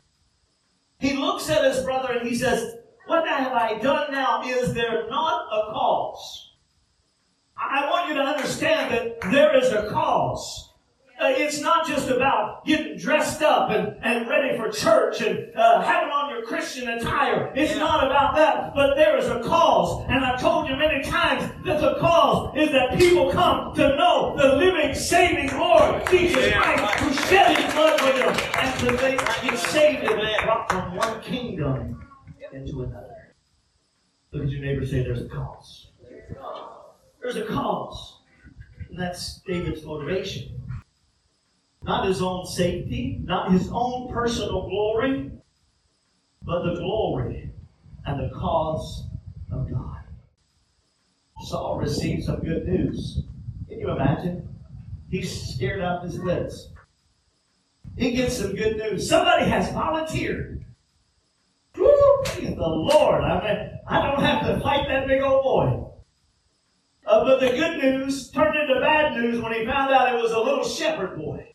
He 0.98 1.14
looks 1.14 1.48
at 1.48 1.64
his 1.64 1.84
brother 1.84 2.14
and 2.14 2.28
he 2.28 2.34
says, 2.34 2.76
What 3.06 3.28
have 3.28 3.52
I 3.52 3.78
done 3.78 4.12
now? 4.12 4.42
Is 4.44 4.74
there 4.74 5.08
not 5.08 5.46
a 5.52 5.72
cause? 5.72 6.52
I 7.56 7.88
want 7.90 8.08
you 8.08 8.14
to 8.14 8.20
understand 8.20 8.92
that 8.94 9.20
there 9.32 9.56
is 9.56 9.72
a 9.72 9.90
cause. 9.90 10.67
Uh, 11.20 11.32
it's 11.36 11.60
not 11.60 11.84
just 11.84 12.08
about 12.08 12.64
getting 12.64 12.96
dressed 12.96 13.42
up 13.42 13.70
and, 13.70 13.96
and 14.02 14.28
ready 14.28 14.56
for 14.56 14.70
church 14.70 15.20
and 15.20 15.50
uh, 15.56 15.82
having 15.82 16.10
on 16.10 16.30
your 16.30 16.42
Christian 16.42 16.88
attire. 16.88 17.52
It's 17.56 17.72
yeah. 17.72 17.78
not 17.78 18.06
about 18.06 18.36
that, 18.36 18.72
but 18.72 18.94
there 18.94 19.18
is 19.18 19.26
a 19.26 19.40
cause. 19.42 20.04
And 20.08 20.24
I've 20.24 20.40
told 20.40 20.68
you 20.68 20.76
many 20.76 21.02
times 21.02 21.50
that 21.64 21.80
the 21.80 21.96
cause 21.98 22.56
is 22.56 22.70
that 22.70 22.96
people 22.96 23.32
come 23.32 23.74
to 23.74 23.96
know 23.96 24.36
the 24.36 24.56
living, 24.56 24.94
saving 24.94 25.50
Lord, 25.58 26.06
Jesus 26.08 26.46
yeah. 26.46 26.62
Christ, 26.62 26.94
who 27.00 27.26
shed 27.26 27.58
his 27.58 27.74
blood 27.74 28.00
for 28.00 28.12
them, 28.12 28.36
and 28.58 28.80
to 28.80 28.96
they 28.98 29.16
get 29.42 29.58
saved 29.58 30.04
and 30.04 30.44
brought 30.44 30.70
from 30.70 30.94
one 30.94 31.20
kingdom 31.20 32.06
into 32.52 32.84
another. 32.84 33.34
Look 34.30 34.44
at 34.44 34.50
your 34.50 34.60
neighbor 34.60 34.86
say, 34.86 35.02
There's 35.02 35.22
a 35.22 35.28
cause. 35.28 35.88
There's 37.20 37.36
a 37.36 37.44
cause. 37.44 38.20
And 38.88 38.98
that's 38.98 39.40
David's 39.46 39.84
motivation. 39.84 40.50
Not 41.88 42.06
his 42.06 42.20
own 42.20 42.44
safety, 42.44 43.18
not 43.24 43.50
his 43.50 43.70
own 43.72 44.12
personal 44.12 44.68
glory, 44.68 45.30
but 46.42 46.62
the 46.62 46.74
glory 46.74 47.50
and 48.04 48.20
the 48.20 48.28
cause 48.38 49.04
of 49.50 49.70
God. 49.70 49.96
Saul 51.46 51.78
received 51.78 52.24
some 52.24 52.40
good 52.40 52.68
news. 52.68 53.22
Can 53.70 53.80
you 53.80 53.90
imagine? 53.90 54.46
He's 55.10 55.54
scared 55.54 55.80
out 55.80 56.04
his 56.04 56.20
wits. 56.20 56.68
He 57.96 58.12
gets 58.12 58.36
some 58.36 58.54
good 58.54 58.76
news. 58.76 59.08
Somebody 59.08 59.46
has 59.46 59.72
volunteered. 59.72 60.62
Woo, 61.74 62.22
the 62.36 62.68
Lord. 62.68 63.24
I 63.24 63.40
mean, 63.42 63.70
I 63.88 64.02
don't 64.02 64.22
have 64.22 64.46
to 64.46 64.60
fight 64.60 64.86
that 64.88 65.06
big 65.06 65.22
old 65.22 65.42
boy. 65.42 65.86
Uh, 67.06 67.24
but 67.24 67.40
the 67.40 67.48
good 67.56 67.78
news 67.78 68.30
turned 68.30 68.58
into 68.58 68.78
bad 68.78 69.16
news 69.16 69.40
when 69.40 69.54
he 69.54 69.64
found 69.64 69.90
out 69.90 70.14
it 70.14 70.22
was 70.22 70.32
a 70.32 70.38
little 70.38 70.64
shepherd 70.68 71.16
boy. 71.16 71.48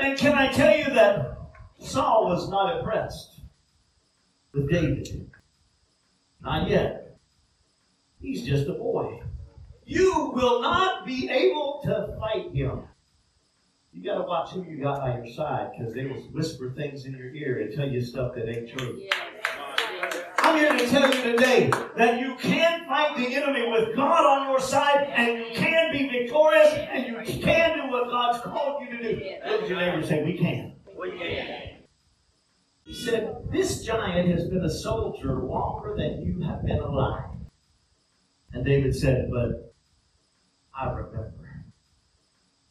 And 0.00 0.18
can 0.18 0.34
I 0.34 0.52
tell 0.52 0.76
you 0.76 0.84
that 0.94 1.38
Saul 1.78 2.26
was 2.28 2.48
not 2.48 2.78
impressed 2.78 3.40
with 4.52 4.70
David? 4.70 5.30
Not 6.42 6.68
yet. 6.68 7.18
He's 8.20 8.42
just 8.42 8.68
a 8.68 8.74
boy. 8.74 9.22
You 9.84 10.32
will 10.34 10.60
not 10.60 11.06
be 11.06 11.30
able 11.30 11.80
to 11.84 12.16
fight 12.20 12.52
him. 12.52 12.82
You 13.92 14.04
got 14.04 14.18
to 14.18 14.24
watch 14.24 14.50
who 14.50 14.64
you 14.64 14.82
got 14.82 15.00
by 15.00 15.16
your 15.16 15.32
side 15.32 15.70
because 15.76 15.94
they 15.94 16.04
will 16.04 16.20
whisper 16.32 16.70
things 16.76 17.06
in 17.06 17.12
your 17.12 17.34
ear 17.34 17.60
and 17.60 17.74
tell 17.74 17.88
you 17.88 18.00
stuff 18.02 18.34
that 18.34 18.48
ain't 18.48 18.68
true. 18.70 19.02
I'm 20.48 20.56
here 20.56 20.78
to 20.78 20.90
tell 20.90 21.14
you 21.14 21.32
today 21.32 21.70
that 21.98 22.20
you 22.20 22.34
can 22.36 22.86
fight 22.86 23.18
the 23.18 23.34
enemy 23.34 23.70
with 23.70 23.94
God 23.94 24.24
on 24.24 24.48
your 24.48 24.58
side 24.58 25.06
and 25.14 25.36
you 25.36 25.44
can 25.54 25.92
be 25.92 26.08
victorious 26.08 26.72
and 26.72 27.06
you 27.06 27.40
can 27.42 27.76
do 27.76 27.92
what 27.92 28.08
God's 28.08 28.40
called 28.40 28.80
you 28.80 28.96
to 28.96 29.02
do. 29.02 29.30
Look 29.46 29.62
at 29.64 29.68
your 29.68 29.78
neighbor 29.78 29.98
and 29.98 30.06
say, 30.06 30.24
We 30.24 30.38
can. 30.38 30.76
We 30.98 31.10
can. 31.18 31.80
He 32.82 32.94
said, 32.94 33.36
This 33.52 33.84
giant 33.84 34.30
has 34.30 34.48
been 34.48 34.64
a 34.64 34.70
soldier 34.70 35.34
longer 35.34 35.94
than 35.94 36.22
you 36.22 36.40
have 36.46 36.64
been 36.64 36.78
alive. 36.78 37.28
And 38.54 38.64
David 38.64 38.96
said, 38.96 39.28
But 39.30 39.74
I 40.74 40.88
remember. 40.88 41.66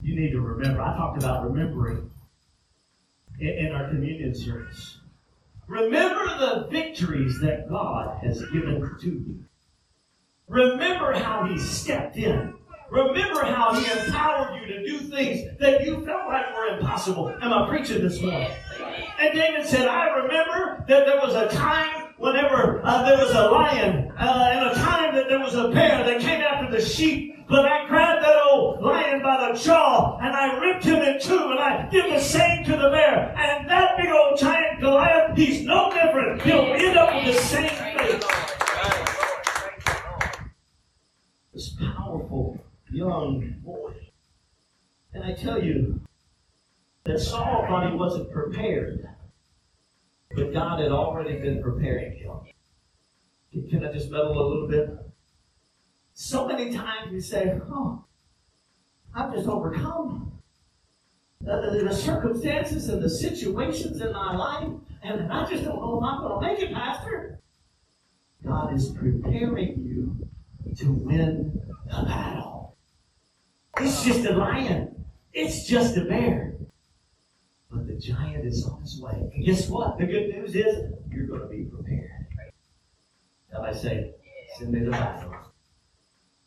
You 0.02 0.20
need 0.20 0.32
to 0.32 0.42
remember. 0.42 0.82
I 0.82 0.98
talked 0.98 1.22
about 1.22 1.48
remembering 1.48 2.10
in, 3.40 3.48
in 3.50 3.72
our 3.72 3.88
communion 3.90 4.34
service. 4.34 4.98
Remember 5.68 6.26
the 6.40 6.68
victories 6.72 7.40
that 7.42 7.70
God 7.70 8.24
has 8.24 8.42
given 8.52 8.82
to 9.02 9.06
you. 9.06 9.44
Remember 10.48 11.14
how 11.14 11.46
He 11.46 11.60
stepped 11.60 12.16
in. 12.16 12.54
Remember 12.90 13.44
how 13.44 13.74
He 13.74 14.00
empowered 14.00 14.62
you 14.62 14.68
to 14.68 14.86
do 14.86 15.00
things 15.00 15.58
that 15.60 15.86
you 15.86 16.06
felt 16.06 16.28
like 16.28 16.56
were 16.56 16.78
impossible. 16.78 17.36
Am 17.42 17.52
I 17.52 17.68
preaching 17.68 18.02
this 18.02 18.22
morning? 18.22 18.50
And 19.20 19.34
David 19.34 19.66
said, 19.66 19.90
I 19.90 20.08
remember 20.16 20.86
that 20.88 21.06
there 21.06 21.20
was 21.20 21.36
a 21.36 21.50
time 21.50 22.14
whenever 22.18 22.82
uh, 22.86 23.04
there 23.04 23.18
was 23.18 23.32
a 23.32 23.50
lion 23.52 24.12
uh, 24.18 24.50
and 24.52 24.70
a 24.70 24.74
time 24.76 25.16
that 25.16 25.28
there 25.28 25.40
was 25.40 25.56
a 25.56 25.70
bear 25.70 26.04
that 26.06 26.22
came 26.22 26.42
after 26.42 26.72
the 26.72 26.84
sheep. 26.84 27.34
But 27.50 27.66
I 27.66 27.88
grabbed 27.88 28.24
that 28.24 28.36
old 28.50 28.82
lion 28.82 29.22
by 29.22 29.52
the 29.52 29.60
jaw 29.60 30.18
and 30.22 30.34
I 30.34 30.57
he's 35.38 35.64
no 35.64 35.92
different. 35.94 36.42
He'll 36.42 36.74
end 36.74 36.98
up 36.98 37.14
with 37.14 37.36
the 37.36 37.42
same 37.42 37.70
fate. 37.70 38.24
This 41.54 41.70
powerful 41.80 42.60
young 42.92 43.56
boy. 43.64 43.94
And 45.14 45.24
I 45.24 45.34
tell 45.34 45.64
you 45.64 46.02
that 47.06 47.20
Saul 47.20 47.66
thought 47.68 47.90
he 47.90 47.96
wasn't 47.98 48.32
prepared. 48.32 49.08
But 50.36 50.54
God 50.54 50.82
had 50.82 50.92
already 50.92 51.40
been 51.40 51.64
preparing 51.64 52.18
him. 52.18 52.32
Can- 53.70 53.86
I 53.86 53.92
just 53.92 54.12
meddle 54.12 54.34
a 54.40 54.48
little 54.48 54.68
bit? 54.68 54.90
So 56.14 56.48
many 56.48 56.74
times 56.74 57.12
we 57.12 57.22
say, 57.22 57.60
Oh, 57.70 58.04
I've 59.16 59.34
just 59.34 59.48
overcome 59.48 60.32
the, 61.42 61.72
the, 61.72 61.84
the 61.90 61.96
circumstances 61.96 62.90
and 62.90 63.02
the 63.02 63.10
situations 63.10 64.02
in 64.02 64.12
my 64.12 64.36
life, 64.36 64.68
and 65.04 65.32
I 65.32 65.46
just 65.50 65.64
don't 65.64 65.78
know 65.78 65.98
if 65.98 66.04
I'm 66.04 66.22
going 66.22 66.42
to 66.42 66.48
make 66.48 66.70
it, 66.70 66.74
Pastor. 66.74 67.40
God 68.46 68.74
is 68.74 68.90
preparing 68.92 69.84
you 69.84 70.28
to 70.78 70.92
win 70.92 71.62
the 71.86 72.04
battle. 72.04 72.78
It's 73.80 74.04
just 74.04 74.26
a 74.26 74.34
lion, 74.34 75.06
it's 75.34 75.66
just 75.66 75.98
a 75.98 76.06
bear. 76.06 76.56
But 77.70 77.88
the 77.88 77.96
giant 77.96 78.46
is 78.46 78.66
on 78.66 78.82
his 78.82 79.00
way. 79.02 79.30
And 79.34 79.46
guess 79.46 79.68
what? 79.68 79.98
The 79.98 80.06
good 80.06 80.30
news 80.30 80.56
is 80.56 80.92
you're 81.12 81.28
going 81.28 81.42
to 81.42 81.48
be 81.48 81.66
prepared. 81.66 82.28
Now 83.52 83.64
I 83.64 83.74
say, 83.74 84.14
send 84.58 84.72
me 84.72 84.80
the 84.80 84.92
battle. 84.92 85.34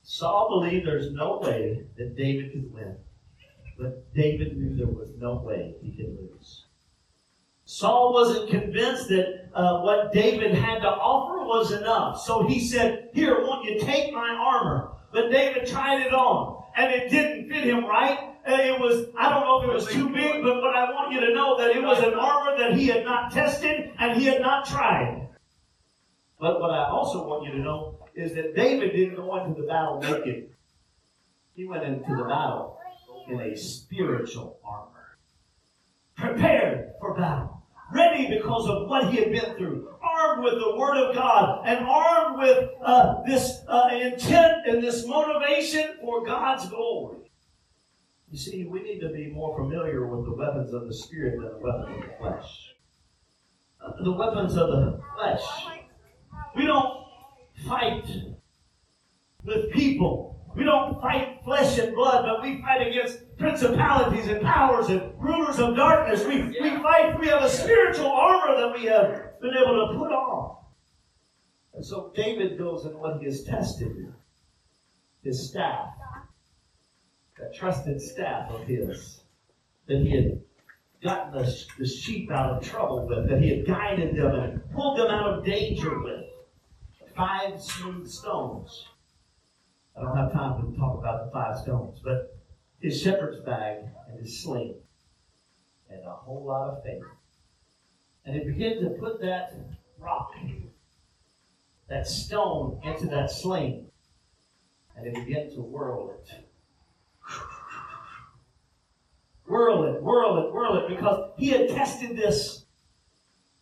Saul 0.03 0.49
believed 0.49 0.87
there's 0.87 1.13
no 1.13 1.39
way 1.39 1.85
that 1.97 2.17
David 2.17 2.53
could 2.53 2.73
win. 2.73 2.97
But 3.79 4.13
David 4.13 4.57
knew 4.59 4.77
there 4.77 4.87
was 4.87 5.11
no 5.17 5.37
way 5.37 5.77
he 5.81 5.93
could 5.93 6.17
lose. 6.19 6.67
Saul 7.71 8.13
wasn't 8.13 8.51
convinced 8.51 9.07
that 9.11 9.49
uh, 9.55 9.83
what 9.83 10.13
David 10.13 10.57
had 10.57 10.81
to 10.81 10.89
offer 10.89 11.47
was 11.47 11.71
enough. 11.71 12.21
So 12.21 12.45
he 12.45 12.59
said, 12.59 13.11
Here, 13.15 13.41
won't 13.41 13.65
you 13.65 13.79
take 13.79 14.13
my 14.13 14.29
armor? 14.29 14.91
But 15.13 15.31
David 15.31 15.69
tried 15.69 16.05
it 16.05 16.13
on, 16.13 16.65
and 16.77 16.93
it 16.93 17.11
didn't 17.11 17.49
fit 17.49 17.63
him 17.63 17.85
right. 17.85 18.35
And 18.45 18.61
it 18.61 18.81
was, 18.81 19.07
I 19.17 19.31
don't 19.31 19.43
know 19.43 19.63
if 19.63 19.71
it 19.71 19.73
was 19.73 19.87
too 19.87 20.09
big, 20.09 20.43
but, 20.43 20.61
but 20.61 20.75
I 20.75 20.91
want 20.91 21.13
you 21.13 21.21
to 21.21 21.33
know 21.33 21.59
that 21.59 21.71
it 21.77 21.81
was 21.81 22.01
an 22.01 22.15
armor 22.15 22.59
that 22.59 22.77
he 22.77 22.89
had 22.89 23.05
not 23.05 23.31
tested 23.31 23.93
and 24.01 24.21
he 24.21 24.27
had 24.27 24.41
not 24.41 24.67
tried. 24.67 25.29
But 26.41 26.61
what 26.61 26.73
I 26.73 26.89
also 26.89 27.25
want 27.25 27.47
you 27.47 27.53
to 27.53 27.59
know 27.59 28.05
is 28.17 28.35
that 28.35 28.57
David 28.57 28.97
didn't 28.97 29.15
go 29.15 29.37
into 29.45 29.61
the 29.61 29.69
battle 29.69 30.01
naked. 30.01 30.51
He 31.55 31.67
went 31.67 31.85
into 31.85 32.17
the 32.17 32.25
battle 32.25 32.81
in 33.29 33.39
a 33.39 33.57
spiritual 33.57 34.59
armor. 34.65 35.19
Prepared 36.17 36.95
for 36.99 37.15
battle. 37.15 37.60
Ready 37.93 38.29
because 38.29 38.69
of 38.69 38.89
what 38.89 39.13
he 39.13 39.19
had 39.19 39.33
been 39.33 39.57
through. 39.57 39.89
Armed 40.03 40.45
with 40.45 40.55
the 40.55 40.77
Word 40.77 40.97
of 40.97 41.15
God. 41.15 41.63
And 41.67 41.85
armed 41.85 42.39
with 42.39 42.69
uh, 42.83 43.23
this 43.27 43.59
uh, 43.67 43.89
intent 43.93 44.67
and 44.67 44.83
this 44.83 45.07
motivation 45.07 45.97
for 46.01 46.25
God's 46.25 46.69
glory. 46.69 47.31
You 48.31 48.39
see, 48.39 48.65
we 48.65 48.83
need 48.83 49.01
to 49.01 49.09
be 49.09 49.27
more 49.33 49.57
familiar 49.57 50.07
with 50.07 50.25
the 50.25 50.33
weapons 50.33 50.73
of 50.73 50.87
the 50.87 50.95
Spirit 50.95 51.41
than 51.41 51.51
the 51.51 51.59
weapons 51.59 51.97
of 51.97 52.01
the 52.03 52.17
flesh. 52.21 52.75
Uh, 53.85 54.05
the 54.05 54.13
weapons 54.13 54.57
of 54.57 54.69
the 54.69 55.01
flesh. 55.17 55.43
We 56.55 56.67
don't 56.67 57.07
fight 57.67 58.07
with 59.45 59.73
people. 59.73 60.30
We 60.55 60.65
don't 60.65 61.01
fight 61.01 61.41
flesh 61.45 61.79
and 61.79 61.95
blood, 61.95 62.25
but 62.25 62.43
we 62.43 62.61
fight 62.61 62.87
against 62.87 63.37
principalities 63.39 64.27
and 64.29 64.43
powers 64.43 64.89
and 64.89 65.13
rulers 65.19 65.59
of 65.59 65.77
darkness. 65.77 66.25
We, 66.27 66.43
we 66.43 66.71
fight, 66.83 67.19
we 67.21 67.29
have 67.29 67.43
a 67.43 67.49
spiritual 67.49 68.09
armor 68.09 68.61
that 68.61 68.73
we 68.77 68.87
have 68.87 69.41
been 69.41 69.55
able 69.55 69.89
to 69.89 69.99
put 69.99 70.13
on. 70.13 70.57
And 71.75 71.85
so 71.85 72.13
David 72.15 72.59
goes 72.59 72.85
in 72.85 72.99
what 72.99 73.19
he 73.21 73.27
has 73.27 73.45
tested 73.45 74.13
his 75.23 75.49
staff, 75.49 75.91
that 77.39 77.55
trusted 77.55 78.01
staff 78.01 78.51
of 78.51 78.67
his, 78.67 79.21
that 79.87 79.99
he 79.99 80.11
had 80.11 80.41
gotten 81.03 81.33
the, 81.33 81.65
the 81.79 81.87
sheep 81.87 82.31
out 82.31 82.51
of 82.51 82.63
trouble 82.63 83.07
with, 83.07 83.29
that 83.29 83.41
he 83.41 83.51
had 83.51 83.67
guided 83.67 84.17
them 84.17 84.35
and 84.35 84.71
pulled 84.73 84.99
them 84.99 85.09
out 85.09 85.39
of 85.39 85.45
danger 85.45 86.03
with. 86.03 86.25
Five 87.15 87.61
smooth 87.61 88.09
stones. 88.09 88.87
I 90.01 90.05
don't 90.05 90.17
have 90.17 90.33
time 90.33 90.73
to 90.73 90.79
talk 90.79 90.99
about 90.99 91.27
the 91.27 91.31
five 91.31 91.59
stones, 91.59 92.01
but 92.03 92.35
his 92.81 93.03
shepherd's 93.03 93.41
bag 93.41 93.85
and 94.09 94.19
his 94.19 94.43
sling 94.43 94.77
and 95.91 96.07
a 96.07 96.11
whole 96.11 96.45
lot 96.47 96.71
of 96.71 96.83
faith. 96.83 97.03
And 98.25 98.35
he 98.35 98.51
began 98.51 98.81
to 98.83 98.91
put 98.91 99.21
that 99.21 99.55
rock, 99.99 100.33
that 101.89 102.07
stone, 102.07 102.81
into 102.83 103.07
that 103.09 103.31
sling, 103.31 103.89
and 104.97 105.07
he 105.07 105.25
began 105.25 105.51
to 105.51 105.61
whirl 105.61 106.15
it. 106.15 106.31
Whirl 109.47 109.85
it, 109.85 110.03
whirl 110.03 110.47
it, 110.47 110.55
whirl 110.55 110.79
it, 110.79 110.97
because 110.97 111.33
he 111.37 111.49
had 111.49 111.69
tested 111.69 112.17
this. 112.17 112.65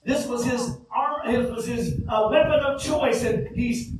This 0.05 0.27
was 0.27 0.44
his 0.44 0.77
arm, 0.94 1.35
it 1.35 1.51
was 1.51 1.66
his 1.66 2.01
uh, 2.09 2.29
weapon 2.31 2.61
of 2.61 2.81
choice, 2.81 3.24
and 3.24 3.48
he's 3.57 3.97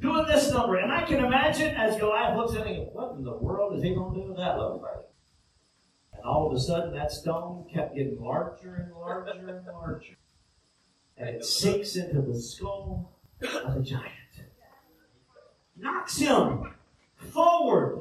doing 0.00 0.26
this 0.26 0.50
number. 0.50 0.76
And 0.76 0.92
I 0.92 1.02
can 1.02 1.24
imagine 1.24 1.74
as 1.74 1.98
Goliath 1.98 2.36
looks 2.36 2.54
at 2.54 2.66
him, 2.66 2.86
what 2.92 3.16
in 3.16 3.24
the 3.24 3.36
world 3.36 3.76
is 3.76 3.82
he 3.82 3.94
going 3.94 4.14
to 4.14 4.20
do 4.20 4.28
with 4.28 4.36
that 4.36 4.58
little 4.58 4.78
thing? 4.78 5.02
And 6.14 6.24
all 6.24 6.46
of 6.46 6.56
a 6.56 6.60
sudden, 6.60 6.94
that 6.94 7.12
stone 7.12 7.66
kept 7.72 7.94
getting 7.94 8.20
larger 8.20 8.74
and 8.74 8.92
larger 8.94 9.30
and 9.30 9.66
larger. 9.66 10.16
And 11.16 11.28
it 11.30 11.44
sinks 11.44 11.96
into 11.96 12.20
the 12.20 12.38
skull 12.38 13.12
of 13.42 13.74
the 13.74 13.82
giant. 13.82 14.12
Knocks 15.76 16.18
him 16.18 16.72
forward. 17.16 18.00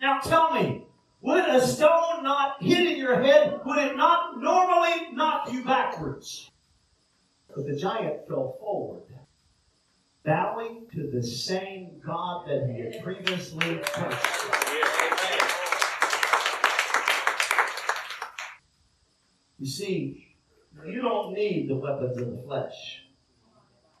Now 0.00 0.20
tell 0.20 0.52
me, 0.52 0.84
would 1.20 1.44
a 1.44 1.66
stone 1.66 2.22
not 2.22 2.62
hitting 2.62 2.96
your 2.96 3.22
head, 3.22 3.60
would 3.64 3.78
it 3.78 3.96
not 3.96 4.40
normally 4.40 5.12
knock 5.12 5.52
you 5.52 5.64
backwards? 5.64 6.50
But 7.54 7.66
the 7.66 7.76
giant 7.76 8.26
fell 8.26 8.56
forward 8.58 9.02
bowing 10.24 10.86
to 10.94 11.10
the 11.10 11.22
same 11.22 12.00
God 12.04 12.46
that 12.46 12.68
he 12.70 12.80
had 12.80 13.02
previously 13.02 13.80
cursed. 13.84 14.52
You 19.58 19.66
see, 19.66 20.36
you 20.86 21.02
don't 21.02 21.34
need 21.34 21.68
the 21.68 21.76
weapons 21.76 22.18
of 22.18 22.30
the 22.30 22.42
flesh. 22.42 23.04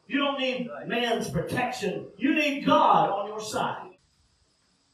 You 0.08 0.18
don't 0.18 0.40
need 0.40 0.68
man's 0.86 1.30
protection. 1.30 2.06
You 2.16 2.34
need 2.34 2.66
God 2.66 3.10
on 3.10 3.28
your 3.28 3.40
side. 3.40 3.90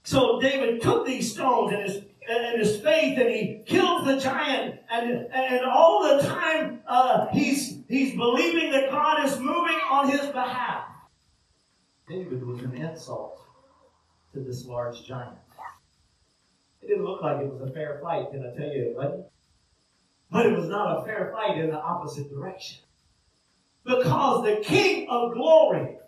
So 0.04 0.40
David 0.40 0.82
took 0.82 1.06
these 1.06 1.32
stones 1.32 1.72
and 1.72 1.82
his 1.82 2.04
and 2.30 2.60
his 2.60 2.80
faith, 2.80 3.18
and 3.18 3.30
he 3.30 3.62
kills 3.64 4.04
the 4.04 4.18
giant, 4.18 4.80
and 4.90 5.26
and 5.32 5.64
all 5.64 6.02
the 6.02 6.22
time 6.22 6.80
uh, 6.86 7.26
he's 7.32 7.78
he's 7.88 8.14
believing 8.14 8.70
that 8.72 8.90
God 8.90 9.24
is 9.24 9.38
moving 9.38 9.78
on 9.90 10.10
his 10.10 10.26
behalf. 10.26 10.84
David 12.08 12.46
was 12.46 12.62
an 12.62 12.74
insult 12.74 13.38
to 14.32 14.40
this 14.40 14.64
large 14.64 15.04
giant. 15.04 15.36
It 16.80 16.86
didn't 16.86 17.04
look 17.04 17.20
like 17.20 17.40
it 17.42 17.52
was 17.52 17.68
a 17.68 17.72
fair 17.72 18.00
fight, 18.02 18.30
can 18.30 18.40
I 18.46 18.56
tell 18.56 18.72
you 18.72 18.90
it 18.90 18.96
wasn't? 18.96 19.26
But 20.30 20.46
it 20.46 20.56
was 20.56 20.68
not 20.68 20.98
a 20.98 21.04
fair 21.04 21.30
fight 21.34 21.58
in 21.58 21.68
the 21.68 21.78
opposite 21.78 22.30
direction. 22.30 22.78
Because 23.84 24.44
the 24.44 24.62
King 24.64 25.06
of 25.10 25.34
glory, 25.34 25.98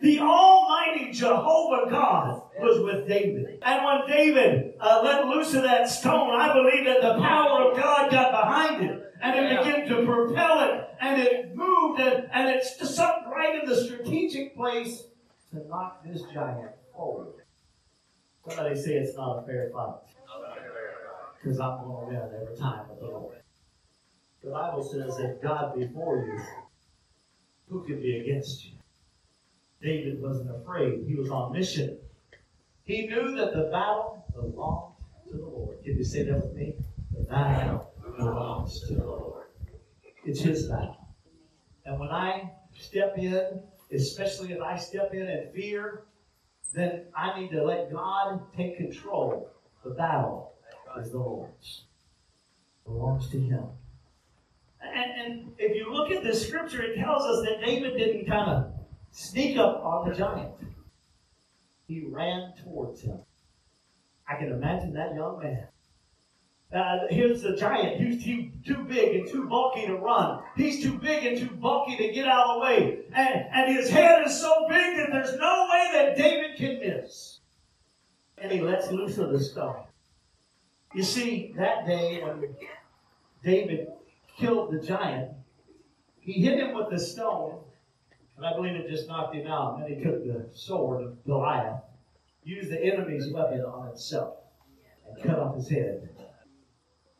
the 0.00 0.18
Almighty 0.18 1.12
Jehovah 1.12 1.88
God, 1.88 2.42
was 2.58 2.80
with 2.80 3.06
David. 3.06 3.60
And 3.62 3.84
when 3.84 4.08
David 4.08 4.74
uh, 4.80 5.02
let 5.04 5.26
loose 5.26 5.54
of 5.54 5.62
that 5.62 5.88
stone, 5.88 6.30
I 6.30 6.52
believe 6.52 6.84
that 6.84 7.00
the 7.00 7.22
power 7.22 7.70
of 7.70 7.76
God 7.76 8.10
got 8.10 8.32
behind 8.32 8.84
it. 8.84 9.00
And 9.22 9.36
it 9.36 9.58
began 9.58 9.88
to 9.88 10.04
propel 10.04 10.68
it, 10.68 10.88
and 11.00 11.22
it 11.22 11.54
moved, 11.54 12.00
and, 12.00 12.28
and 12.32 12.48
it 12.48 12.64
stuck 12.64 13.26
right 13.26 13.62
in 13.62 13.68
the 13.68 13.84
strategic 13.84 14.54
place 14.54 15.04
to 15.54 15.68
knock 15.68 16.04
this 16.04 16.22
giant 16.32 16.72
forward. 16.92 17.34
Somebody 18.46 18.76
say 18.76 18.94
it's 18.94 19.16
not 19.16 19.38
a 19.38 19.46
fair 19.46 19.70
fight. 19.72 19.94
Because 21.42 21.60
I'm 21.60 21.84
going 21.84 22.06
to 22.06 22.12
win 22.12 22.30
every 22.42 22.56
time 22.56 22.88
with 22.88 23.00
the 23.00 23.06
Lord. 23.06 23.36
The 24.42 24.50
Bible 24.50 24.82
says 24.82 25.16
that 25.16 25.42
God 25.42 25.78
before 25.78 26.26
you, 26.26 26.40
who 27.68 27.84
can 27.84 28.00
be 28.00 28.18
against 28.18 28.64
you? 28.64 28.72
David 29.82 30.20
wasn't 30.20 30.50
afraid. 30.50 31.04
He 31.06 31.14
was 31.14 31.30
on 31.30 31.52
mission. 31.52 31.98
He 32.84 33.06
knew 33.06 33.34
that 33.36 33.54
the 33.54 33.64
battle 33.64 34.24
belonged 34.34 34.94
to 35.30 35.36
the 35.36 35.44
Lord. 35.44 35.82
Can 35.84 35.96
you 35.96 36.04
say 36.04 36.24
that 36.24 36.42
with 36.42 36.54
me? 36.54 36.74
The 37.16 37.24
battle 37.24 37.92
belongs 38.16 38.80
to 38.80 38.94
the 38.94 39.04
Lord. 39.04 39.44
It's 40.24 40.40
His 40.40 40.68
battle. 40.68 41.08
And 41.86 41.98
when 41.98 42.10
I 42.10 42.50
step 42.78 43.16
in, 43.18 43.62
especially 43.94 44.52
if 44.52 44.60
I 44.60 44.76
step 44.76 45.12
in 45.12 45.28
in 45.28 45.50
fear, 45.54 46.04
then 46.74 47.04
I 47.16 47.38
need 47.38 47.50
to 47.52 47.64
let 47.64 47.92
God 47.92 48.40
take 48.56 48.76
control. 48.76 49.50
The 49.84 49.90
battle 49.90 50.52
is 51.00 51.10
the 51.10 51.18
Lord's. 51.18 51.84
Belongs 52.84 53.28
to 53.30 53.40
Him. 53.40 53.64
And, 54.82 55.10
and 55.32 55.52
if 55.58 55.76
you 55.76 55.92
look 55.92 56.10
at 56.10 56.22
this 56.22 56.46
scripture, 56.46 56.82
it 56.82 56.96
tells 56.96 57.24
us 57.24 57.44
that 57.44 57.64
David 57.64 57.96
didn't 57.96 58.26
kind 58.26 58.50
of 58.50 58.72
sneak 59.10 59.56
up 59.56 59.82
on 59.82 60.08
the 60.08 60.14
giant. 60.14 60.52
He 61.86 62.04
ran 62.04 62.52
towards 62.62 63.02
him. 63.02 63.18
I 64.28 64.36
can 64.36 64.52
imagine 64.52 64.92
that 64.94 65.14
young 65.14 65.40
man. 65.42 65.68
Uh, 66.72 67.06
here's 67.08 67.42
the 67.42 67.54
giant. 67.56 68.00
He's 68.00 68.24
too, 68.24 68.50
too 68.66 68.84
big 68.84 69.14
and 69.14 69.28
too 69.30 69.46
bulky 69.48 69.86
to 69.86 69.96
run. 69.96 70.42
He's 70.56 70.82
too 70.82 70.98
big 70.98 71.24
and 71.24 71.38
too 71.38 71.54
bulky 71.54 71.96
to 71.96 72.12
get 72.12 72.26
out 72.26 72.46
of 72.46 72.54
the 72.54 72.60
way. 72.60 72.98
And, 73.12 73.46
and 73.52 73.76
his 73.76 73.90
head 73.90 74.26
is 74.26 74.40
so 74.40 74.66
big 74.68 74.96
that 74.96 75.10
there's 75.12 75.38
no 75.38 75.68
way 75.70 75.90
that 75.92 76.16
David 76.16 76.56
can 76.56 76.80
miss. 76.80 77.38
And 78.38 78.50
he 78.50 78.60
lets 78.60 78.90
loose 78.90 79.18
of 79.18 79.30
the 79.30 79.38
stone. 79.38 79.84
You 80.94 81.02
see, 81.02 81.52
that 81.56 81.86
day 81.86 82.22
when 82.22 82.54
David 83.44 83.88
killed 84.36 84.72
the 84.72 84.84
giant, 84.84 85.30
he 86.20 86.32
hit 86.40 86.58
him 86.58 86.74
with 86.74 86.90
the 86.90 86.98
stone, 86.98 87.60
and 88.36 88.46
I 88.46 88.54
believe 88.54 88.74
it 88.74 88.88
just 88.88 89.08
knocked 89.08 89.34
him 89.34 89.46
out. 89.46 89.74
And 89.74 89.84
then 89.84 89.98
he 89.98 90.04
took 90.04 90.24
the 90.24 90.48
sword 90.52 91.04
of 91.04 91.24
Goliath, 91.24 91.82
used 92.42 92.70
the 92.70 92.82
enemy's 92.82 93.30
weapon 93.32 93.60
on 93.60 93.88
itself, 93.88 94.36
and 95.06 95.22
cut 95.22 95.38
off 95.38 95.56
his 95.56 95.68
head. 95.68 96.08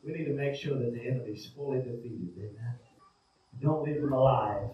We 0.05 0.13
need 0.13 0.25
to 0.25 0.33
make 0.33 0.55
sure 0.55 0.77
that 0.77 0.93
the 0.93 1.01
enemy's 1.01 1.49
fully 1.55 1.79
defeated. 1.79 2.29
Amen. 2.37 2.75
Don't 3.61 3.83
leave 3.83 3.97
him 3.97 4.13
alive 4.13 4.69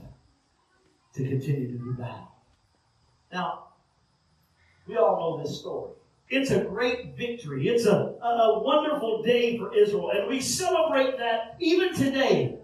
to 1.13 1.23
continue 1.27 1.71
to 1.71 1.77
do 1.77 1.93
battle. 1.93 2.31
Now, 3.31 3.67
we 4.87 4.97
all 4.97 5.37
know 5.37 5.43
this 5.43 5.59
story. 5.59 5.91
It's 6.29 6.51
a 6.51 6.61
great 6.61 7.15
victory. 7.17 7.67
It's 7.67 7.85
a, 7.85 8.15
a 8.21 8.59
wonderful 8.63 9.21
day 9.21 9.57
for 9.57 9.73
Israel, 9.73 10.11
and 10.11 10.27
we 10.27 10.41
celebrate 10.41 11.17
that 11.17 11.55
even 11.59 11.93
today. 11.93 12.57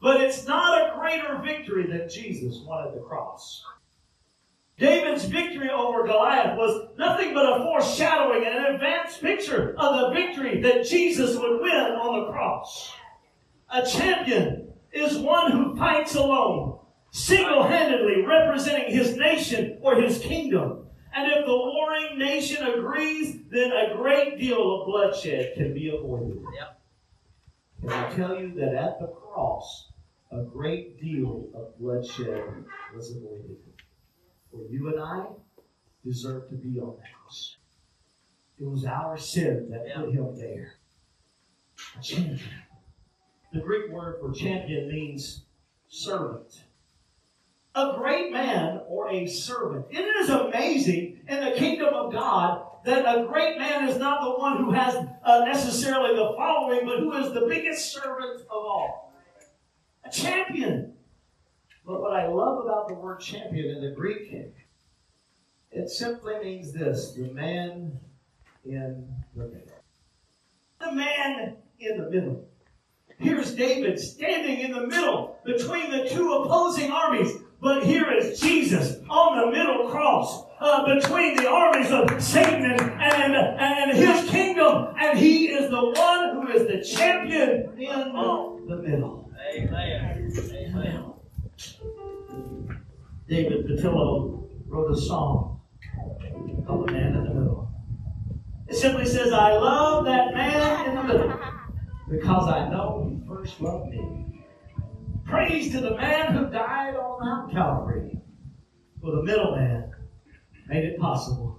But 0.00 0.20
it's 0.20 0.46
not 0.46 0.80
a 0.80 0.98
greater 0.98 1.38
victory 1.38 1.86
than 1.86 2.08
Jesus 2.08 2.58
won 2.64 2.86
at 2.86 2.94
the 2.94 3.00
cross. 3.00 3.64
David's 4.82 5.26
victory 5.26 5.70
over 5.70 6.04
Goliath 6.04 6.58
was 6.58 6.88
nothing 6.98 7.32
but 7.32 7.44
a 7.44 7.62
foreshadowing 7.62 8.44
and 8.44 8.52
an 8.52 8.74
advanced 8.74 9.20
picture 9.20 9.76
of 9.78 10.00
the 10.00 10.10
victory 10.10 10.60
that 10.60 10.84
Jesus 10.84 11.36
would 11.36 11.60
win 11.60 11.72
on 11.72 12.18
the 12.18 12.32
cross. 12.32 12.92
A 13.72 13.86
champion 13.86 14.72
is 14.92 15.18
one 15.18 15.52
who 15.52 15.76
fights 15.76 16.16
alone, 16.16 16.80
single 17.12 17.62
handedly 17.62 18.22
representing 18.26 18.92
his 18.92 19.16
nation 19.16 19.78
or 19.82 20.00
his 20.00 20.18
kingdom. 20.18 20.86
And 21.14 21.30
if 21.30 21.46
the 21.46 21.56
warring 21.56 22.18
nation 22.18 22.66
agrees, 22.66 23.38
then 23.52 23.70
a 23.70 23.94
great 23.94 24.40
deal 24.40 24.80
of 24.80 24.86
bloodshed 24.86 25.52
can 25.54 25.74
be 25.74 25.96
avoided. 25.96 26.42
Yep. 26.56 26.80
Can 27.82 27.90
I 27.92 28.12
tell 28.16 28.34
you 28.34 28.52
that 28.56 28.74
at 28.74 28.98
the 28.98 29.06
cross, 29.06 29.92
a 30.32 30.42
great 30.42 31.00
deal 31.00 31.50
of 31.54 31.78
bloodshed 31.78 32.64
was 32.92 33.12
avoided? 33.12 33.58
For 34.52 34.62
you 34.70 34.88
and 34.88 35.00
I 35.00 35.26
deserve 36.04 36.48
to 36.50 36.54
be 36.54 36.78
on 36.78 36.96
that 36.98 37.12
cross. 37.20 37.56
It 38.60 38.64
was 38.64 38.84
our 38.84 39.18
sin 39.18 39.70
that 39.70 39.94
put 39.94 40.12
him 40.12 40.36
there. 40.36 40.74
A 41.98 42.02
champion. 42.02 42.40
The 43.52 43.60
Greek 43.60 43.90
word 43.90 44.18
for 44.20 44.32
champion 44.32 44.88
means 44.88 45.42
servant 45.88 46.64
a 47.74 47.94
great 47.96 48.32
man 48.32 48.80
or 48.86 49.10
a 49.10 49.26
servant. 49.26 49.86
It 49.90 50.00
is 50.00 50.28
amazing 50.28 51.20
in 51.26 51.44
the 51.44 51.52
kingdom 51.52 51.94
of 51.94 52.12
God 52.12 52.66
that 52.84 53.04
a 53.06 53.26
great 53.26 53.58
man 53.58 53.88
is 53.88 53.96
not 53.96 54.22
the 54.22 54.32
one 54.32 54.58
who 54.58 54.72
has 54.72 54.94
uh, 55.24 55.44
necessarily 55.44 56.14
the 56.14 56.34
following, 56.36 56.84
but 56.84 56.98
who 56.98 57.12
is 57.14 57.32
the 57.32 57.46
biggest 57.48 57.92
servant 57.92 58.40
of 58.42 58.48
all. 58.50 59.12
A 60.04 60.10
champion. 60.10 60.94
But 61.86 62.00
what 62.00 62.12
I 62.12 62.28
love 62.28 62.64
about 62.64 62.88
the 62.88 62.94
word 62.94 63.20
champion 63.20 63.76
in 63.76 63.82
the 63.82 63.90
Greek, 63.90 64.32
it 65.70 65.88
simply 65.90 66.38
means 66.38 66.72
this 66.72 67.12
the 67.12 67.32
man 67.32 67.98
in 68.64 69.08
the 69.34 69.44
middle. 69.44 69.82
The 70.80 70.92
man 70.92 71.56
in 71.78 71.98
the 71.98 72.10
middle. 72.10 72.48
Here's 73.18 73.54
David 73.54 73.98
standing 73.98 74.60
in 74.60 74.72
the 74.72 74.86
middle 74.86 75.38
between 75.44 75.90
the 75.90 76.08
two 76.08 76.32
opposing 76.32 76.90
armies. 76.90 77.38
But 77.60 77.84
here 77.84 78.10
is 78.12 78.40
Jesus 78.40 78.98
on 79.08 79.38
the 79.38 79.56
middle 79.56 79.88
cross 79.88 80.44
uh, 80.60 80.94
between 80.96 81.36
the 81.36 81.48
armies 81.48 81.92
of 81.92 82.20
Satan 82.20 82.64
and, 82.64 82.80
and, 82.80 83.34
and 83.36 83.96
his 83.96 84.28
kingdom. 84.28 84.92
And 84.98 85.16
he 85.16 85.46
is 85.48 85.70
the 85.70 85.80
one 85.80 86.34
who 86.34 86.48
is 86.48 86.66
the 86.66 86.82
champion 86.84 87.72
in 87.78 88.12
the 88.68 88.76
middle. 88.82 89.30
Amen. 89.54 89.72
Amen. 89.72 90.11
David 93.28 93.66
Patillo 93.66 94.48
wrote 94.66 94.90
a 94.90 95.00
song 95.00 95.60
called 96.66 96.88
The 96.88 96.92
Man 96.92 97.14
in 97.14 97.24
the 97.24 97.34
Middle. 97.34 97.70
It 98.68 98.76
simply 98.76 99.06
says, 99.06 99.32
I 99.32 99.52
love 99.52 100.04
that 100.06 100.34
man 100.34 100.88
in 100.88 100.94
the 100.94 101.02
middle 101.02 101.38
because 102.08 102.48
I 102.48 102.68
know 102.70 103.06
he 103.10 103.28
first 103.28 103.60
loved 103.60 103.90
me. 103.90 104.44
Praise 105.26 105.70
to 105.72 105.80
the 105.80 105.96
man 105.96 106.34
who 106.34 106.50
died 106.50 106.96
on 106.96 107.24
Mount 107.24 107.52
Calvary. 107.52 108.18
For 109.00 109.16
the 109.16 109.22
middleman 109.22 109.92
made 110.68 110.84
it 110.84 110.98
possible 110.98 111.58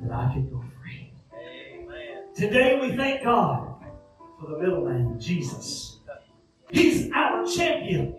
that 0.00 0.12
I 0.12 0.32
could 0.34 0.50
go 0.50 0.64
free. 0.80 1.12
Amen. 1.34 2.34
Today 2.34 2.78
we 2.80 2.96
thank 2.96 3.22
God 3.24 3.84
for 4.40 4.50
the 4.50 4.58
middleman, 4.58 5.20
Jesus. 5.20 6.00
He's 6.70 7.10
our 7.12 7.46
champion. 7.46 8.17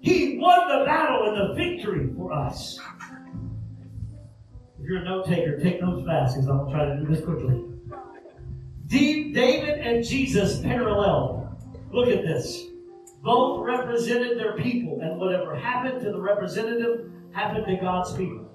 He 0.00 0.38
won 0.38 0.68
the 0.68 0.84
battle 0.84 1.28
and 1.28 1.36
the 1.36 1.54
victory 1.54 2.10
for 2.16 2.32
us. 2.32 2.78
If 4.78 4.86
you're 4.86 4.98
a 4.98 5.04
note 5.04 5.26
taker, 5.26 5.58
take 5.58 5.80
notes 5.80 6.06
fast 6.06 6.36
because 6.36 6.48
I'm 6.48 6.58
going 6.58 6.70
to 6.70 6.74
try 6.74 6.84
to 6.86 6.96
do 6.96 7.06
this 7.14 7.24
quickly. 7.24 7.64
David 9.32 9.78
and 9.80 10.04
Jesus 10.04 10.60
parallel. 10.60 11.56
Look 11.92 12.08
at 12.08 12.22
this. 12.22 12.66
Both 13.22 13.64
represented 13.64 14.38
their 14.38 14.56
people, 14.56 15.00
and 15.02 15.18
whatever 15.18 15.54
happened 15.54 16.00
to 16.02 16.10
the 16.10 16.20
representative 16.20 17.10
happened 17.32 17.66
to 17.66 17.76
God's 17.76 18.14
people. 18.14 18.46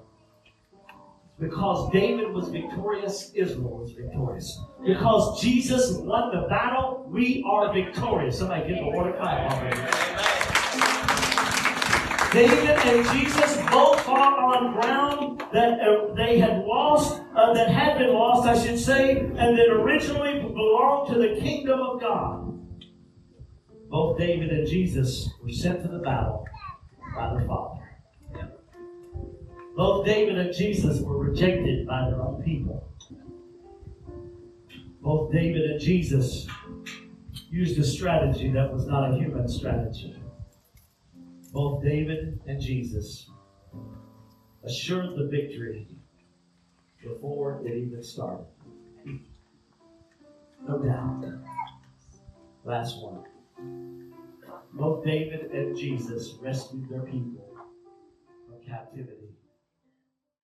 Because 1.38 1.92
David 1.92 2.32
was 2.32 2.48
victorious, 2.48 3.30
Israel 3.34 3.78
was 3.78 3.92
victorious. 3.92 4.58
Because 4.84 5.40
Jesus 5.40 5.92
won 5.98 6.34
the 6.34 6.48
battle, 6.48 7.06
we 7.08 7.44
are 7.46 7.72
victorious. 7.72 8.38
Somebody 8.38 8.68
give 8.68 8.78
the 8.78 8.84
Lord 8.84 9.14
a 9.14 9.18
clap. 9.18 10.35
David 12.32 12.68
and 12.68 13.06
Jesus 13.10 13.56
both 13.70 14.00
fought 14.00 14.38
on 14.38 14.72
ground 14.74 15.42
that 15.52 15.80
uh, 15.80 16.14
they 16.14 16.38
had 16.38 16.64
lost, 16.64 17.22
uh, 17.34 17.54
that 17.54 17.68
had 17.70 17.98
been 17.98 18.12
lost, 18.12 18.46
I 18.46 18.58
should 18.58 18.78
say, 18.78 19.18
and 19.18 19.58
that 19.58 19.68
originally 19.70 20.40
belonged 20.40 21.12
to 21.12 21.18
the 21.18 21.40
kingdom 21.40 21.80
of 21.80 22.00
God. 22.00 22.58
Both 23.88 24.18
David 24.18 24.50
and 24.50 24.66
Jesus 24.66 25.30
were 25.42 25.50
sent 25.50 25.82
to 25.82 25.88
the 25.88 25.98
battle 25.98 26.46
by 27.14 27.34
the 27.34 27.46
Father. 27.46 27.76
Both 29.76 30.06
David 30.06 30.38
and 30.38 30.54
Jesus 30.54 31.00
were 31.00 31.18
rejected 31.18 31.86
by 31.86 32.08
their 32.10 32.20
own 32.20 32.42
people. 32.42 32.90
Both 35.00 35.32
David 35.32 35.62
and 35.70 35.80
Jesus 35.80 36.46
used 37.50 37.78
a 37.78 37.84
strategy 37.84 38.50
that 38.50 38.72
was 38.72 38.86
not 38.86 39.12
a 39.12 39.16
human 39.16 39.46
strategy. 39.48 40.15
Both 41.56 41.82
David 41.82 42.38
and 42.46 42.60
Jesus 42.60 43.30
assured 44.62 45.16
the 45.16 45.26
victory 45.26 45.88
before 47.02 47.62
it 47.64 47.74
even 47.74 48.02
started. 48.02 48.44
No 50.68 50.82
doubt. 50.82 51.24
Last 52.62 53.02
one. 53.02 53.24
Both 54.74 55.06
David 55.06 55.50
and 55.50 55.74
Jesus 55.74 56.34
rescued 56.42 56.90
their 56.90 57.00
people 57.00 57.48
from 58.46 58.60
captivity. 58.68 59.25